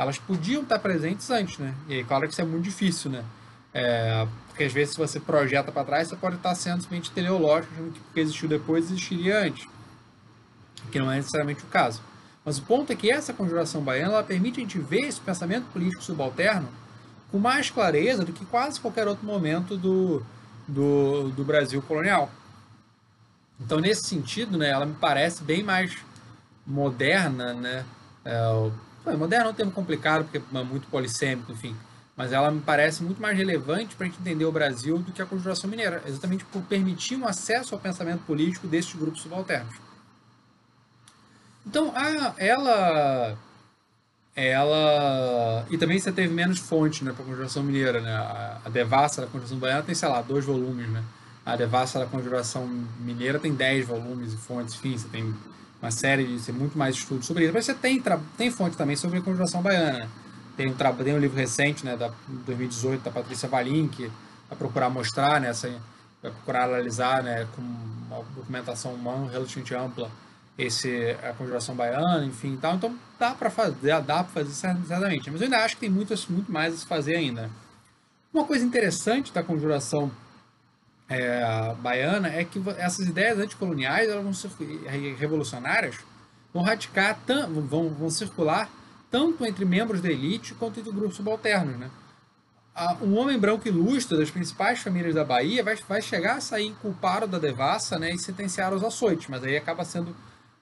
[0.00, 1.74] Elas podiam estar presentes antes, né?
[1.88, 3.24] E aí, claro que isso é muito difícil, né?
[3.72, 7.72] É, porque às vezes se você projeta para trás, você pode estar sendo simplesmente teleológico,
[7.92, 9.68] que porque existiu depois existiria antes.
[10.90, 12.00] Que não é necessariamente o caso.
[12.44, 15.66] Mas o ponto é que essa conjuração baiana ela permite a gente ver esse pensamento
[15.72, 16.68] político subalterno
[17.30, 20.24] com mais clareza do que quase qualquer outro momento do,
[20.66, 22.30] do, do Brasil colonial.
[23.60, 25.96] Então, nesse sentido, né, ela me parece bem mais
[26.66, 27.84] moderna, né?
[28.24, 28.70] É,
[29.04, 31.76] moderna é um termo complicado, porque é muito polissêmico, enfim.
[32.16, 35.22] Mas ela me parece muito mais relevante para a gente entender o Brasil do que
[35.22, 39.74] a Conjuração Mineira, exatamente por permitir um acesso ao pensamento político desses grupos subalternos.
[41.66, 43.38] Então, a, ela
[44.34, 48.68] ela e também você teve menos fonte né para a conjuração mineira né a, a
[48.68, 51.02] devassa da conjuração baiana tem sei lá dois volumes né
[51.44, 52.66] a devassa da conjuração
[53.00, 55.34] mineira tem dez volumes e fontes enfim você tem
[55.80, 58.02] uma série de tem muito mais estudos sobre isso mas você tem
[58.36, 60.08] tem fonte também sobre a conjuração baiana
[60.56, 64.10] tem um tem um livro recente né da 2018 da Patrícia Valim que
[64.48, 65.52] vai procurar mostrar né
[66.22, 70.10] vai procurar analisar né com uma documentação humana relativamente ampla
[70.60, 72.74] esse a conjuração baiana, enfim, tal.
[72.74, 75.30] Então dá para fazer, dá para fazer certamente.
[75.30, 77.50] Mas eu ainda acho que tem muito, muito mais a se fazer ainda.
[78.32, 80.10] Uma coisa interessante da conjuração
[81.10, 84.48] é, baiana é que essas ideias anticoloniais, elas vão ser
[85.18, 85.96] revolucionárias,
[86.54, 87.18] vão radicar,
[87.68, 88.70] vão, vão circular
[89.10, 91.90] tanto entre membros da elite quanto entre grupos subalternos, né?
[93.02, 97.26] um homem branco ilustre das principais famílias da Bahia vai, vai chegar a sair culpado
[97.26, 100.14] da devassa né, e sentenciar os açoites, mas aí acaba sendo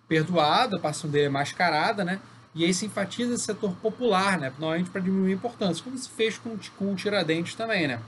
[0.08, 2.18] perdoado, a participação dele é mascarada, né?
[2.54, 4.50] E aí se enfatiza esse setor popular, né?
[4.58, 8.00] Normalmente para diminuir a importância, como se fez com, com o Tiradentes também, né?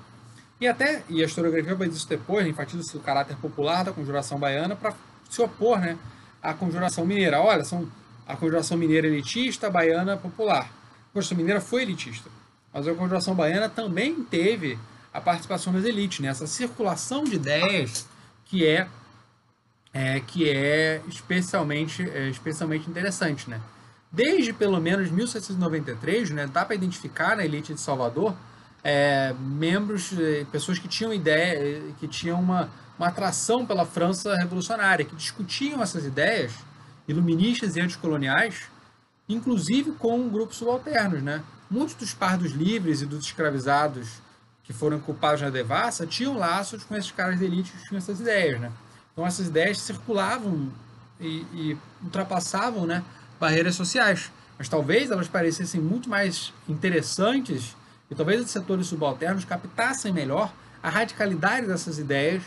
[0.61, 2.50] E até, e a historiografia dizer isso depois, né?
[2.50, 4.94] enfatiza o caráter popular da conjuração baiana para
[5.28, 5.96] se opor, né?
[6.42, 7.40] À conjuração mineira.
[7.40, 7.88] Olha, são
[8.26, 10.64] a conjuração mineira elitista, a baiana popular.
[10.64, 12.28] A conjuração mineira foi elitista,
[12.72, 14.78] mas a conjuração baiana também teve
[15.12, 16.28] a participação das elites, né?
[16.28, 18.06] Essa circulação de ideias
[18.44, 18.86] que é
[19.92, 23.48] é, que é especialmente, é, especialmente interessante.
[23.48, 23.61] Né?
[24.11, 28.34] Desde pelo menos 1793, né, dá para identificar na elite de Salvador
[28.83, 34.35] é, membros, é, pessoas que tinham ideia, é, que tinham uma, uma atração pela França
[34.37, 36.53] revolucionária, que discutiam essas ideias
[37.07, 38.62] iluministas e anticoloniais,
[39.28, 41.22] inclusive com grupos subalternos.
[41.22, 41.43] Né?
[41.70, 44.20] Muitos dos pardos livres e dos escravizados
[44.62, 48.20] que foram culpados na devassa tinham laços com esses caras de elite que tinham essas
[48.20, 48.61] ideias.
[48.61, 48.72] Né?
[49.12, 50.70] Então essas ideias circulavam
[51.20, 53.05] e, e ultrapassavam né,
[53.39, 54.31] barreiras sociais.
[54.57, 57.76] Mas talvez elas parecessem muito mais interessantes
[58.11, 60.52] e talvez os setores subalternos captassem melhor
[60.82, 62.42] a radicalidade dessas ideias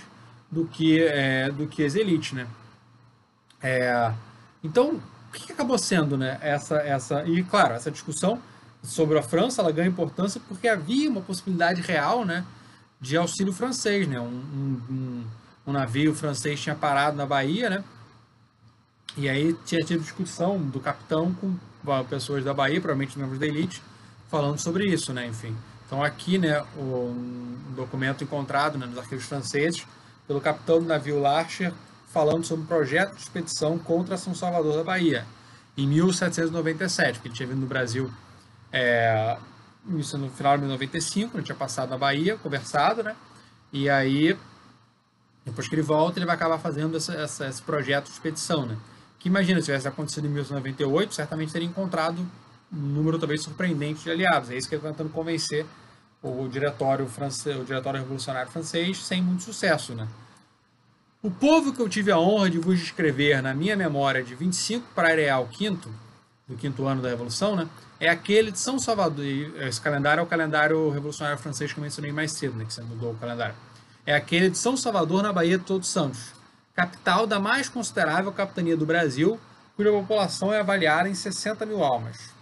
[0.52, 2.34] do que, é, do que as elites.
[2.34, 2.48] Né?
[3.62, 4.14] É,
[4.64, 7.24] então, o que acabou sendo né, essa, essa...
[7.26, 8.42] E, claro, essa discussão
[8.82, 12.46] sobre a França ela ganha importância porque havia uma possibilidade real né,
[13.00, 14.08] de auxílio francês.
[14.08, 14.20] Né?
[14.20, 15.26] Um, um,
[15.68, 17.84] um navio francês tinha parado na Bahia, né?
[19.16, 21.56] E aí tinha tido discussão do capitão com
[22.10, 23.82] pessoas da Bahia, provavelmente membros da elite,
[24.34, 25.28] falando sobre isso, né?
[25.28, 25.56] Enfim.
[25.86, 29.86] Então aqui, né, um documento encontrado né, nos arquivos franceses
[30.28, 31.72] pelo capitão do navio Larcher
[32.08, 35.24] falando sobre um projeto de expedição contra São Salvador da Bahia
[35.78, 38.12] em 1797, que ele tinha vindo no Brasil
[38.72, 39.38] é,
[39.98, 43.16] isso no final de 1995, ele tinha passado na Bahia, conversado, né?
[43.72, 44.36] E aí
[45.46, 48.78] depois que ele volta, ele vai acabar fazendo essa, essa, esse projeto de expedição, né?
[49.20, 52.26] Que imagina, se tivesse acontecido em 1998, certamente teria encontrado
[52.78, 54.50] número talvez surpreendente de aliados.
[54.50, 55.66] É isso que ele está tentando convencer
[56.22, 60.08] o diretório francês, o diretório revolucionário francês, sem muito sucesso, né?
[61.22, 64.88] O povo que eu tive a honra de vos descrever na minha memória de 25
[64.94, 65.78] para Areal V,
[66.48, 67.68] do quinto ano da Revolução, né?
[68.00, 69.26] É aquele de São Salvador.
[69.26, 72.66] Esse calendário é o calendário revolucionário francês que eu mencionei mais cedo, né?
[72.66, 73.56] Que você mudou o calendário
[74.06, 76.34] é aquele de São Salvador, na Baía de Todos Santos,
[76.76, 79.40] capital da mais considerável capitania do Brasil,
[79.76, 82.34] cuja população é avaliada em 60 mil almas.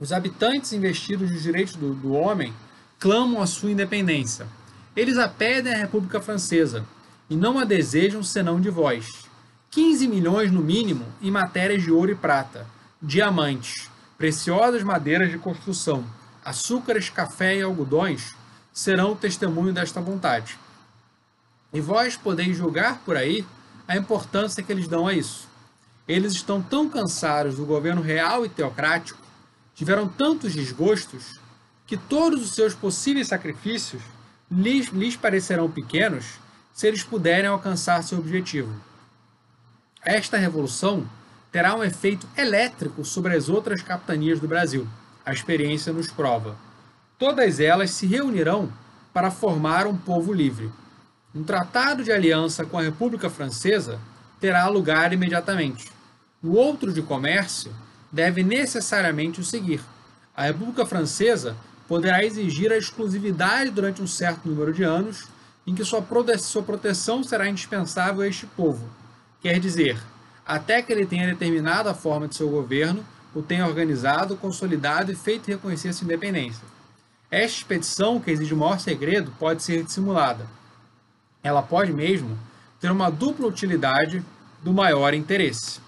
[0.00, 2.52] Os habitantes investidos dos direitos do, do homem
[2.98, 4.46] clamam a sua independência.
[4.94, 6.84] Eles a pedem à República Francesa
[7.28, 9.28] e não a desejam senão de vós.
[9.70, 12.66] 15 milhões no mínimo em matérias de ouro e prata,
[13.02, 16.04] diamantes, preciosas madeiras de construção,
[16.44, 18.34] açúcares, café e algodões
[18.72, 20.58] serão o testemunho desta vontade.
[21.72, 23.44] E vós podeis julgar por aí
[23.86, 25.48] a importância que eles dão a isso.
[26.06, 29.27] Eles estão tão cansados do governo real e teocrático,
[29.78, 31.38] tiveram tantos desgostos,
[31.86, 34.02] que todos os seus possíveis sacrifícios
[34.50, 36.40] lhes, lhes parecerão pequenos
[36.74, 38.74] se eles puderem alcançar seu objetivo.
[40.04, 41.08] Esta revolução
[41.52, 44.84] terá um efeito elétrico sobre as outras capitanias do Brasil.
[45.24, 46.56] A experiência nos prova.
[47.16, 48.72] Todas elas se reunirão
[49.12, 50.72] para formar um povo livre.
[51.32, 54.00] Um tratado de aliança com a República Francesa
[54.40, 55.88] terá lugar imediatamente.
[56.42, 57.72] O outro de comércio
[58.10, 59.80] deve necessariamente o seguir.
[60.36, 61.56] A República Francesa
[61.86, 65.24] poderá exigir a exclusividade durante um certo número de anos
[65.66, 68.88] em que sua, prote sua proteção será indispensável a este povo.
[69.40, 70.00] Quer dizer,
[70.46, 73.04] até que ele tenha determinado a forma de seu governo,
[73.34, 76.62] o tenha organizado, consolidado e feito reconhecer sua independência.
[77.30, 80.46] Esta expedição, que exige o maior segredo, pode ser dissimulada.
[81.42, 82.38] Ela pode mesmo
[82.80, 84.24] ter uma dupla utilidade
[84.62, 85.80] do maior interesse.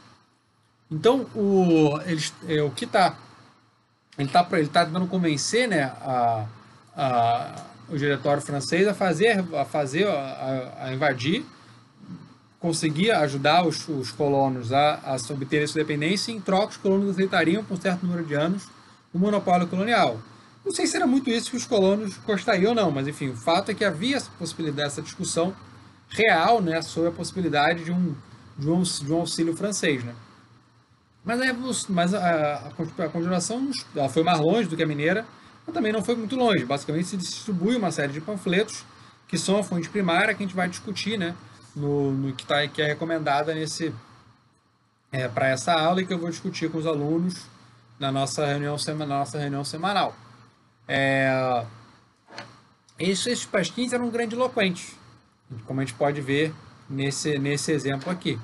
[0.91, 3.17] Então, o, eles, é, o que está
[4.19, 6.47] ele está ele tá tentando convencer né, a,
[6.97, 7.55] a,
[7.89, 11.45] o diretório francês a fazer, a, fazer a, a invadir,
[12.59, 17.65] conseguir ajudar os, os colonos a, a obter essa independência, em troca os colonos aceitariam
[17.65, 18.69] por um certo número de anos
[19.13, 20.21] o monopólio colonial.
[20.65, 23.37] Não sei se era muito isso que os colonos gostariam ou não, mas enfim, o
[23.37, 25.55] fato é que havia essa possibilidade, essa discussão
[26.11, 28.15] real né, sobre a possibilidade de um,
[28.59, 30.05] de um, de um auxílio francês.
[30.05, 30.15] Né?
[31.25, 31.55] Mas, é,
[31.89, 35.27] mas a, a, continuação ela foi mais longe do que a mineira,
[35.67, 36.65] mas também não foi muito longe.
[36.65, 38.85] Basicamente se distribui uma série de panfletos
[39.29, 41.37] que são a fonte primária que a gente vai discutir né,
[41.77, 43.95] no, no que, tá, que é recomendada nesse
[45.13, 47.47] é, para essa aula e que eu vou discutir com os alunos
[47.99, 50.17] na nossa reunião, na nossa reunião semanal.
[50.89, 51.65] É,
[52.99, 54.95] esses, esses pasquins eram grandiloquentes,
[55.65, 56.53] como a gente pode ver
[56.89, 58.39] nesse, nesse exemplo aqui.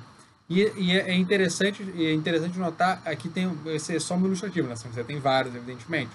[0.49, 4.67] E, e é, é interessante, é interessante notar, aqui tem esse é só um ilustrativo,
[4.67, 4.75] né?
[4.75, 6.11] Você tem vários, evidentemente.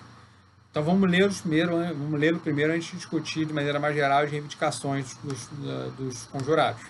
[0.70, 1.92] Então vamos ler os primeiro, né?
[1.94, 5.48] vamos ler o primeiro antes de discutir de maneira mais geral as reivindicações dos,
[5.98, 6.80] dos conjurados.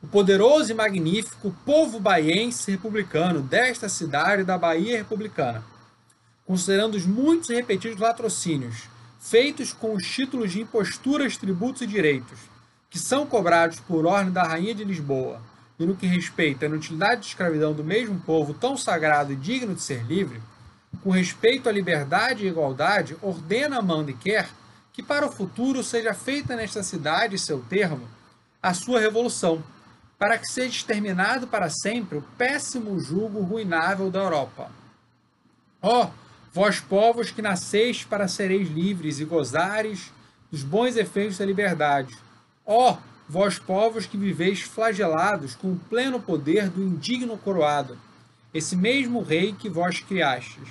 [0.00, 5.64] O poderoso e magnífico povo baiense republicano desta cidade da Bahia republicana,
[6.46, 12.38] considerando os muitos repetidos latrocínios feitos com os títulos de imposturas, tributos e direitos,
[12.88, 15.42] que são cobrados por ordem da Rainha de Lisboa,
[15.78, 19.74] e no que respeita à inutilidade de escravidão do mesmo povo tão sagrado e digno
[19.74, 20.42] de ser livre,
[21.02, 24.48] com respeito à liberdade e igualdade, ordena, manda e quer
[24.92, 28.08] que para o futuro seja feita nesta cidade seu termo
[28.60, 29.62] a sua revolução,
[30.18, 34.72] para que seja exterminado para sempre o péssimo jugo ruinável da Europa.
[35.80, 36.10] Ó, oh,
[36.52, 40.12] vós povos que nasceis para sereis livres e gozares
[40.50, 42.16] dos bons efeitos da liberdade.
[42.66, 42.98] Ó, oh,
[43.28, 47.98] vós povos que viveis flagelados com o pleno poder do indigno coroado,
[48.54, 50.68] esse mesmo rei que vós criastes.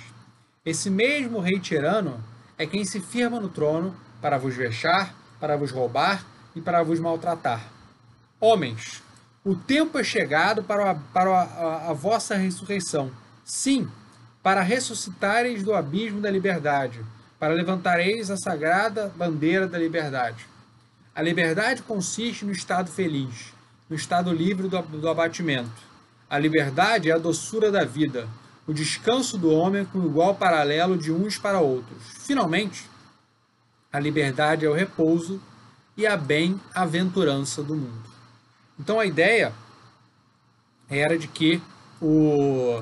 [0.64, 2.22] Esse mesmo rei tirano
[2.58, 6.98] é quem se firma no trono para vos vexar, para vos roubar e para vos
[6.98, 7.64] maltratar.
[8.40, 9.02] Homens,
[9.44, 13.12] o tempo é chegado para, a, para a, a, a vossa ressurreição.
[13.44, 13.88] Sim,
[14.42, 17.00] para ressuscitareis do abismo da liberdade,
[17.38, 20.46] para levantareis a sagrada bandeira da liberdade.
[21.18, 23.52] A liberdade consiste no estado feliz,
[23.90, 25.82] no estado livre do, do abatimento.
[26.30, 28.28] A liberdade é a doçura da vida,
[28.68, 31.98] o descanso do homem com igual paralelo de uns para outros.
[32.20, 32.88] Finalmente,
[33.92, 35.42] a liberdade é o repouso
[35.96, 38.08] e a bem-aventurança do mundo.
[38.78, 39.52] Então a ideia
[40.88, 41.60] era de que
[42.00, 42.80] o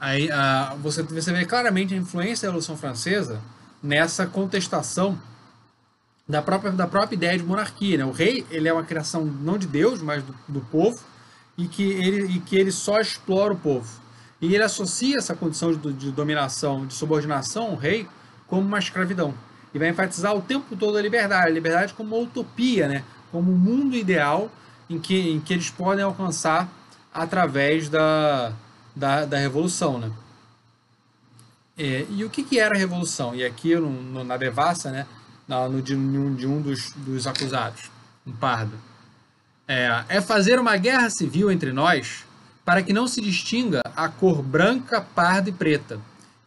[0.00, 3.38] aí a, você, você vê claramente a influência da Revolução Francesa
[3.82, 5.20] nessa contestação
[6.28, 7.98] da própria, da própria ideia de monarquia.
[7.98, 8.04] Né?
[8.04, 10.98] O rei ele é uma criação não de Deus, mas do, do povo,
[11.56, 13.88] e que, ele, e que ele só explora o povo.
[14.40, 18.06] E ele associa essa condição de, de dominação, de subordinação ao rei,
[18.46, 19.34] como uma escravidão.
[19.74, 23.04] E vai enfatizar o tempo todo a liberdade, a liberdade como uma utopia, né?
[23.32, 24.50] como um mundo ideal
[24.88, 26.68] em que, em que eles podem alcançar
[27.12, 28.52] através da,
[28.94, 29.98] da, da revolução.
[29.98, 30.10] Né?
[31.76, 33.34] É, e o que, que era a revolução?
[33.34, 35.06] E aqui no, no, na devassa, né,
[35.48, 37.90] no, de, um, de um dos, dos acusados,
[38.26, 38.78] um pardo.
[39.66, 42.24] É, é fazer uma guerra civil entre nós
[42.64, 45.98] para que não se distinga a cor branca, parda e preta,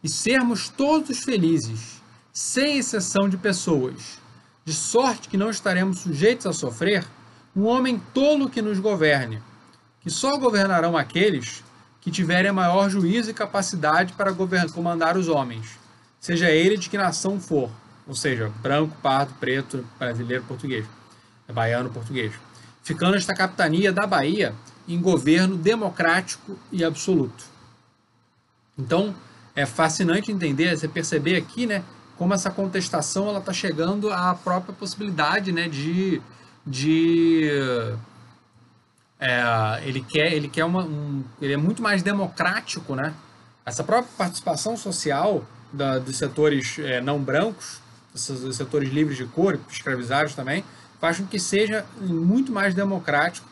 [0.04, 2.00] e sermos todos felizes,
[2.32, 4.20] sem exceção de pessoas,
[4.64, 7.04] de sorte que não estaremos sujeitos a sofrer
[7.56, 9.42] um homem tolo que nos governe,
[10.00, 11.64] que só governarão aqueles
[12.00, 14.32] que tiverem maior juízo e capacidade para
[14.72, 15.78] comandar os homens,
[16.20, 17.68] seja ele de que nação for,
[18.06, 20.86] ou seja, branco, pardo, preto, brasileiro, português,
[21.46, 22.32] é baiano, português,
[22.82, 24.54] ficando esta capitania da Bahia
[24.88, 27.44] em governo democrático e absoluto.
[28.78, 29.14] Então,
[29.54, 31.84] é fascinante entender, você perceber aqui, né,
[32.16, 36.20] como essa contestação ela está chegando à própria possibilidade, né, de,
[36.66, 37.48] de
[39.20, 43.14] é, ele quer, ele quer uma, um, ele é muito mais democrático, né?
[43.64, 47.81] Essa própria participação social da, dos setores é, não brancos,
[48.12, 50.64] dos setores livres de cor, escravizados também,
[51.00, 53.48] faz com que seja muito mais democrático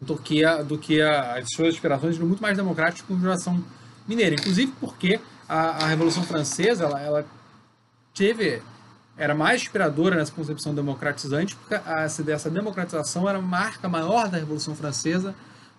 [0.00, 3.62] do que, a, do que a, as suas aspirações, muito mais democrático com a geração
[4.08, 4.34] mineira.
[4.34, 7.26] Inclusive porque a, a Revolução Francesa, ela, ela,
[8.14, 8.62] teve,
[9.16, 11.74] era mais inspiradora nessa concepção democratizante, porque
[12.32, 15.34] essa democratização era a marca maior da Revolução Francesa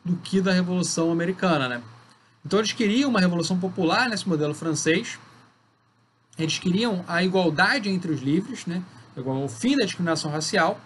[0.06, 1.82] do que da Revolução Americana, né?
[2.46, 5.20] Então eles queriam uma revolução popular nesse modelo francês,
[6.38, 8.82] eles queriam a igualdade entre os livres, né?
[9.16, 10.80] o fim da discriminação racial,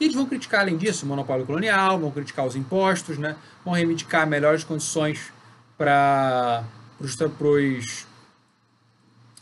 [0.00, 3.36] e eles vão criticar, além disso, o monopólio colonial, vão criticar os impostos, né?
[3.64, 5.32] vão reivindicar melhores condições
[5.76, 6.64] para
[7.00, 7.16] os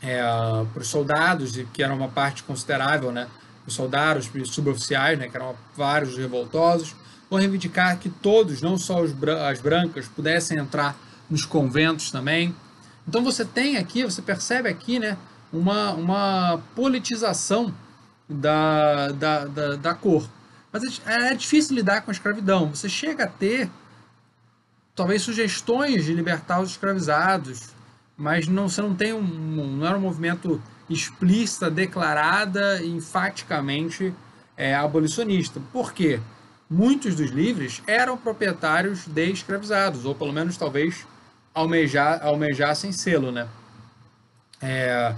[0.03, 0.23] é,
[0.83, 3.29] soldados, que eram uma parte considerável, né?
[3.67, 5.29] os soldados, os suboficiais, né?
[5.29, 6.95] que eram vários revoltosos,
[7.29, 9.13] vão reivindicar que todos, não só os,
[9.47, 10.97] as brancas, pudessem entrar
[11.29, 12.55] nos conventos também.
[13.07, 15.17] Então você tem aqui, você percebe aqui, né,
[15.53, 17.75] uma, uma politização
[18.29, 20.29] da, da, da, da cor.
[20.73, 22.71] Mas é, é difícil lidar com a escravidão.
[22.71, 23.71] Você chega a ter
[24.95, 27.69] talvez sugestões de libertar os escravizados,
[28.17, 34.15] mas não, você não tem um, não era um movimento explícita, declarada enfaticamente
[34.57, 35.61] é, abolicionista.
[35.73, 36.21] Por quê?
[36.69, 41.07] Muitos dos livres eram proprietários de escravizados, ou pelo menos talvez
[41.55, 43.47] almejar, almejassem selo, né?
[44.61, 45.15] É,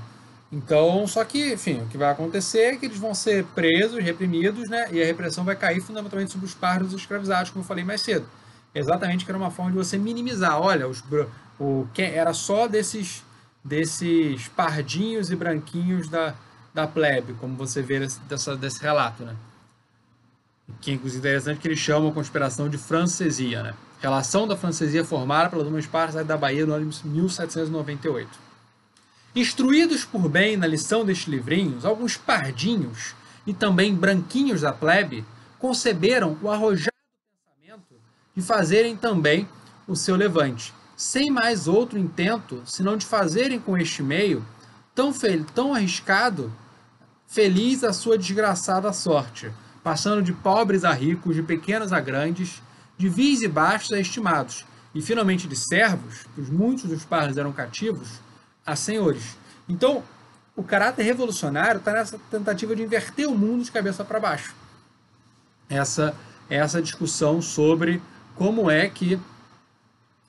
[0.50, 4.68] então, só que, enfim, o que vai acontecer é que eles vão ser presos, reprimidos,
[4.70, 4.88] né?
[4.90, 8.26] E a repressão vai cair fundamentalmente sobre os pardos escravizados, como eu falei mais cedo.
[8.74, 10.58] Exatamente que era uma forma de você minimizar.
[10.58, 11.04] Olha, os,
[11.60, 13.22] o, que era só desses,
[13.62, 16.34] desses pardinhos e branquinhos da,
[16.72, 19.36] da plebe, como você vê dessa, desse relato, né?
[20.80, 23.74] Que inclusive é interessante que eles chamam a conspiração de francesia, né?
[24.00, 28.47] Relação da francesia formada pelas duas partes da Bahia no ano de 1798.
[29.34, 33.14] Instruídos por bem na lição destes livrinhos, alguns pardinhos
[33.46, 35.24] e também branquinhos da plebe
[35.58, 36.92] conceberam o arrojado
[37.44, 37.94] pensamento
[38.34, 39.48] de fazerem também
[39.86, 44.44] o seu levante, sem mais outro intento senão de fazerem com este meio
[44.94, 45.12] tão,
[45.54, 46.52] tão arriscado
[47.26, 49.52] feliz a sua desgraçada sorte,
[49.84, 52.62] passando de pobres a ricos, de pequenos a grandes,
[52.96, 54.64] de vis e baixos a estimados,
[54.94, 58.20] e finalmente de servos, pois muitos dos pardos eram cativos,
[58.68, 59.36] a senhores.
[59.68, 60.02] Então,
[60.54, 64.54] o caráter revolucionário está nessa tentativa de inverter o mundo de cabeça para baixo.
[65.68, 66.14] Essa
[66.50, 68.00] essa discussão sobre
[68.34, 69.20] como é que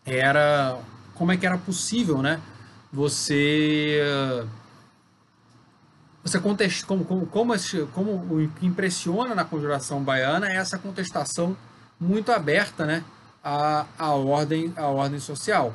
[0.06, 0.78] era
[1.16, 2.42] como é que era possível, né?
[2.92, 4.00] Você
[6.24, 7.54] você contesta como como como,
[7.94, 11.58] como o que impressiona na conjuração baiana é essa contestação
[12.00, 13.04] muito aberta, né,
[13.44, 15.74] à, à ordem à ordem social.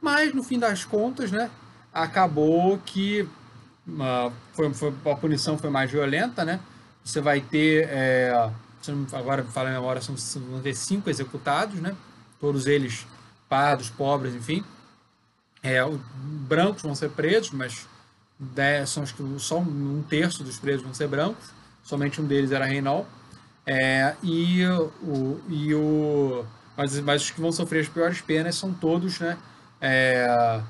[0.00, 1.50] Mas no fim das contas, né,
[1.92, 3.22] acabou que
[3.88, 6.60] uh, foi, foi, a punição foi mais violenta, né?
[7.04, 8.50] Você vai ter, é,
[9.12, 11.94] agora fala a memória, são, vão ter cinco executados, né?
[12.40, 13.06] Todos eles
[13.48, 14.64] pardos, pobres, enfim.
[15.62, 17.86] É, os brancos vão ser presos, mas
[18.38, 19.04] dez, são
[19.38, 21.50] só um terço dos presos vão ser brancos.
[21.82, 23.06] Somente um deles era Reinol.
[23.66, 26.44] É, e o, e o
[26.76, 29.36] mas, mas os que vão sofrer as piores penas são todos, né?
[29.80, 30.60] É,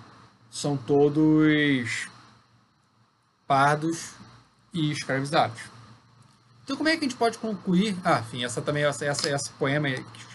[0.52, 2.06] são todos
[3.46, 4.12] pardos
[4.72, 5.58] e escravizados.
[6.62, 7.96] Então, como é que a gente pode concluir?
[8.04, 9.88] Ah, enfim, essa também, essa, essa, esse poema,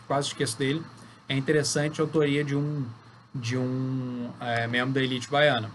[0.07, 0.83] quase esqueço dele,
[1.29, 2.85] é interessante, autoria de um,
[3.33, 5.69] de um é, membro da elite baiana.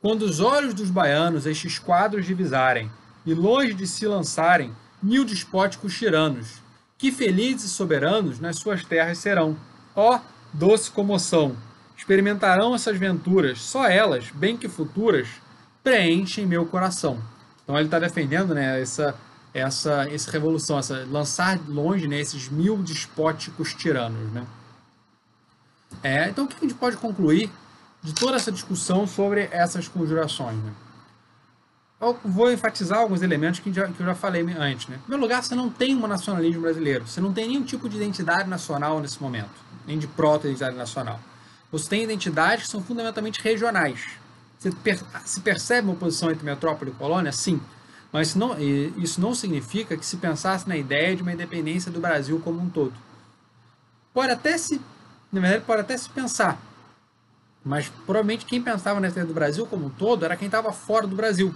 [0.00, 2.90] Quando os olhos dos baianos estes quadros divisarem,
[3.26, 6.62] e longe de se lançarem mil despóticos tiranos,
[6.96, 9.56] que felizes soberanos nas suas terras serão.
[9.94, 10.20] Ó, oh,
[10.52, 11.67] doce comoção!
[12.08, 15.28] Experimentarão essas venturas, só elas, bem que futuras,
[15.84, 17.18] preenchem meu coração.
[17.62, 19.14] Então ele está defendendo né, essa,
[19.52, 24.32] essa, essa revolução, essa, lançar longe né, esses mil despóticos tiranos.
[24.32, 24.46] Né?
[26.02, 27.50] É, então o que a gente pode concluir
[28.02, 30.56] de toda essa discussão sobre essas conjurações?
[30.56, 30.72] Né?
[32.00, 34.88] Eu vou enfatizar alguns elementos que, já, que eu já falei antes.
[34.88, 34.96] Né?
[34.96, 37.96] Em primeiro lugar, você não tem um nacionalismo brasileiro, você não tem nenhum tipo de
[37.96, 41.20] identidade nacional nesse momento, nem de proto-identidade nacional.
[41.72, 44.00] Você tem identidades que são fundamentalmente regionais.
[44.58, 47.32] Você per se percebe uma oposição entre metrópole e colônia?
[47.32, 47.60] Sim.
[48.12, 48.58] Mas isso não,
[48.96, 52.70] isso não significa que se pensasse na ideia de uma independência do Brasil como um
[52.70, 52.94] todo.
[54.14, 54.80] Pode até se,
[55.32, 56.58] na verdade, pode até se pensar
[57.64, 61.06] Mas provavelmente quem pensava nessa ideia do Brasil como um todo era quem estava fora
[61.06, 61.54] do Brasil.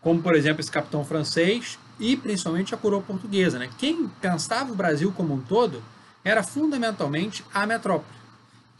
[0.00, 3.58] Como, por exemplo, esse capitão francês e principalmente a coroa portuguesa.
[3.58, 3.70] Né?
[3.78, 5.82] Quem pensava o Brasil como um todo
[6.24, 8.21] era fundamentalmente a metrópole.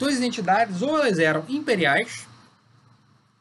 [0.03, 2.26] Então as identidades ou elas eram imperiais,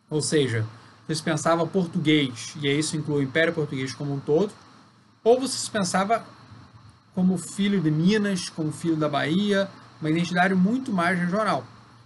[0.07, 0.63] ou seja,
[1.07, 4.53] você pensava português, e isso inclui o Império Português como um todo,
[5.23, 6.23] ou você pensava
[7.15, 9.67] como filho de Minas, como filho da Bahia,
[9.99, 11.65] uma identidade muito mais regional.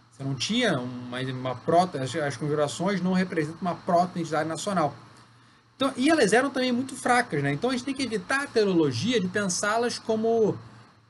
[0.10, 4.96] Você não tinha uma, uma proto, as, as configurações não representam uma proto-identidade nacional.
[5.76, 7.52] Então, e elas eram também muito fracas, né?
[7.52, 10.58] Então a gente tem que evitar a teologia de pensá-las como,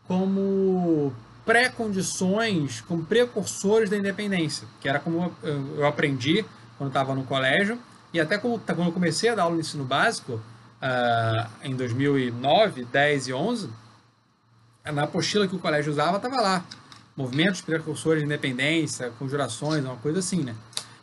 [0.07, 1.13] como
[1.45, 6.43] pré-condições, como precursores da independência, que era como eu aprendi
[6.77, 7.79] quando estava no colégio,
[8.11, 12.85] e até como, quando eu comecei a dar aula no ensino básico, uh, em 2009,
[12.85, 13.69] 10 e 11,
[14.85, 16.65] na apostila que o colégio usava, estava lá.
[17.15, 20.55] Movimentos precursores de independência, conjurações, uma coisa assim, né?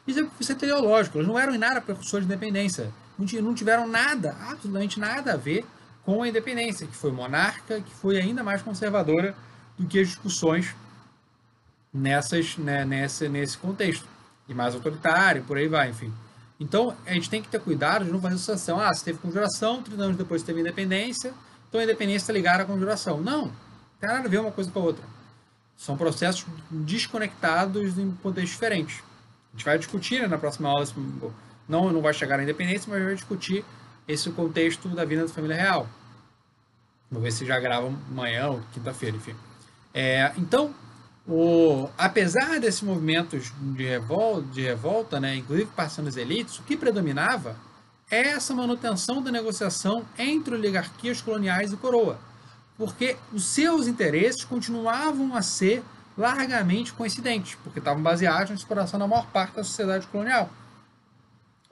[0.07, 2.91] Isso é, isso é teleológico, eles não eram em nada precursores de independência.
[3.19, 5.65] Não tiveram nada, absolutamente nada a ver
[6.05, 9.35] com a independência, que foi monarca, que foi ainda mais conservadora
[9.79, 10.75] do que as discussões
[11.93, 14.07] nessas, né, nessa, nesse contexto.
[14.49, 16.13] E mais autoritário, por aí vai, enfim.
[16.59, 18.79] Então, a gente tem que ter cuidado de não fazer associação.
[18.79, 21.35] Ah, você teve conjuração, 30 anos depois teve independência,
[21.69, 23.21] então a independência está ligada à conjuração.
[23.21, 23.53] Não, não
[24.01, 25.05] tem nada a ver uma coisa com a outra.
[25.77, 29.03] São processos desconectados em contextos diferentes.
[29.53, 30.87] A gente vai discutir né, na próxima aula,
[31.69, 33.65] não, não vai chegar à independência, mas vai discutir
[34.07, 35.89] esse contexto da vida da família real.
[37.11, 39.35] Vou ver se já grava amanhã ou quinta-feira, enfim.
[39.95, 40.75] É, então,
[41.27, 46.77] o, apesar desses movimentos de revolta, de revolta né, inclusive passando as elites, o que
[46.77, 47.57] predominava
[48.11, 52.19] é essa manutenção da negociação entre oligarquias coloniais e coroa,
[52.77, 55.83] porque os seus interesses continuavam a ser
[56.17, 60.51] largamente coincidentes, porque estavam baseados na exploração da maior parte da sociedade colonial.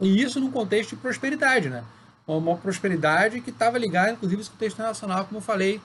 [0.00, 1.84] E isso num contexto de prosperidade, né?
[2.26, 5.80] Uma prosperidade que estava ligada, inclusive, ao contexto internacional, como eu falei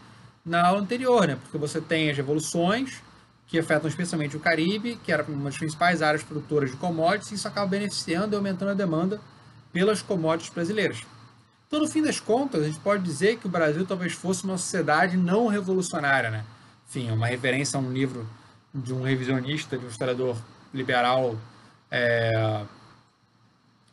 [0.46, 1.38] na aula anterior, né?
[1.42, 3.02] Porque você tem as revoluções,
[3.48, 7.36] que afetam especialmente o Caribe, que era uma das principais áreas produtoras de commodities, e
[7.36, 9.20] isso acaba beneficiando e aumentando a demanda
[9.72, 11.02] pelas commodities brasileiras.
[11.68, 14.58] Então, no fim das contas, a gente pode dizer que o Brasil talvez fosse uma
[14.58, 16.46] sociedade não revolucionária, né?
[16.88, 18.28] Enfim, é uma referência a um livro
[18.74, 20.38] de um revisionista, de um historiador
[20.74, 21.36] liberal,
[21.90, 22.64] é,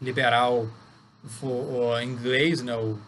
[0.00, 0.68] liberal
[2.02, 2.76] inglês, né?
[2.76, 2.98] O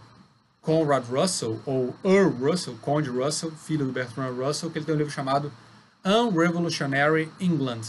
[0.65, 4.99] Conrad Russell, ou Earl Russell, Conde Russell, filho do Bertrand Russell, que ele tem um
[4.99, 5.53] livro chamado
[6.05, 7.83] Unrevolutionary England.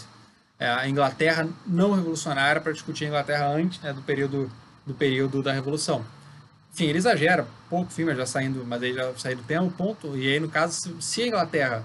[0.60, 4.52] É a Inglaterra não revolucionária para discutir a Inglaterra antes né, do, período,
[4.86, 6.06] do período da Revolução.
[6.74, 10.18] Enfim, ele exagera, pouco filme já saindo, mas ele já saiu do tema, ponto.
[10.18, 11.84] E aí, no caso, se a Inglaterra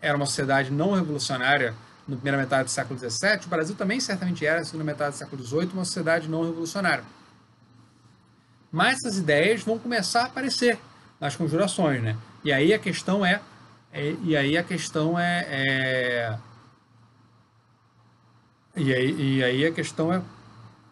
[0.00, 1.74] era uma sociedade não revolucionária
[2.06, 5.18] na primeira metade do século XVII, o Brasil também certamente era, na segunda metade do
[5.18, 7.04] século XVIII, uma sociedade não revolucionária.
[8.70, 10.78] Mas essas ideias vão começar a aparecer
[11.20, 12.16] nas conjurações, né?
[12.44, 13.40] E aí a questão é
[13.92, 16.38] é, e aí a questão é, é
[18.76, 20.24] e, aí, e aí a questão é o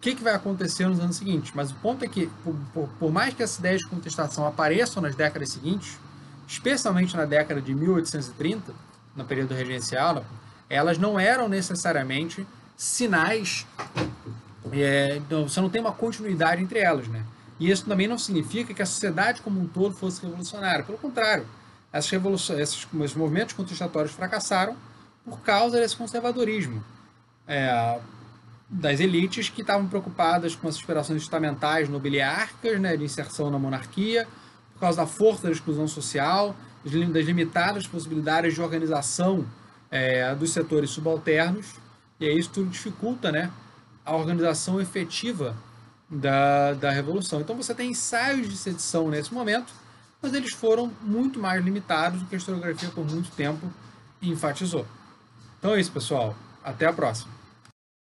[0.01, 1.53] que, que vai acontecer nos anos seguintes.
[1.55, 5.03] Mas o ponto é que, por, por, por mais que essas ideias de contestação apareçam
[5.03, 5.99] nas décadas seguintes,
[6.49, 8.73] especialmente na década de 1830,
[9.15, 10.25] no período regencial,
[10.69, 12.47] elas não eram necessariamente
[12.77, 13.67] sinais.
[14.73, 17.25] É, você não tem uma continuidade entre elas, né?
[17.59, 20.85] E isso também não significa que a sociedade como um todo fosse revolucionária.
[20.85, 21.47] Pelo contrário,
[21.93, 24.77] essas revoluções, esses, movimentos contestatórios fracassaram
[25.25, 26.85] por causa desse conservadorismo
[27.49, 27.99] é,
[28.69, 34.27] das elites que estavam preocupadas com as aspirações estamentais nobiliárquicas, né, de inserção na monarquia,
[34.75, 36.55] por causa da força da exclusão social,
[36.85, 39.47] das limitadas possibilidades de organização
[39.91, 41.75] é, dos setores subalternos,
[42.21, 43.51] e aí isso tudo dificulta né,
[44.05, 45.57] a organização efetiva
[46.09, 47.41] da, da revolução.
[47.41, 49.73] Então você tem ensaios de sedição nesse momento,
[50.23, 53.71] mas eles foram muito mais limitados do que a historiografia por muito tempo
[54.23, 54.87] enfatizou.
[55.59, 56.35] Então é isso, pessoal.
[56.63, 57.36] Até a próxima.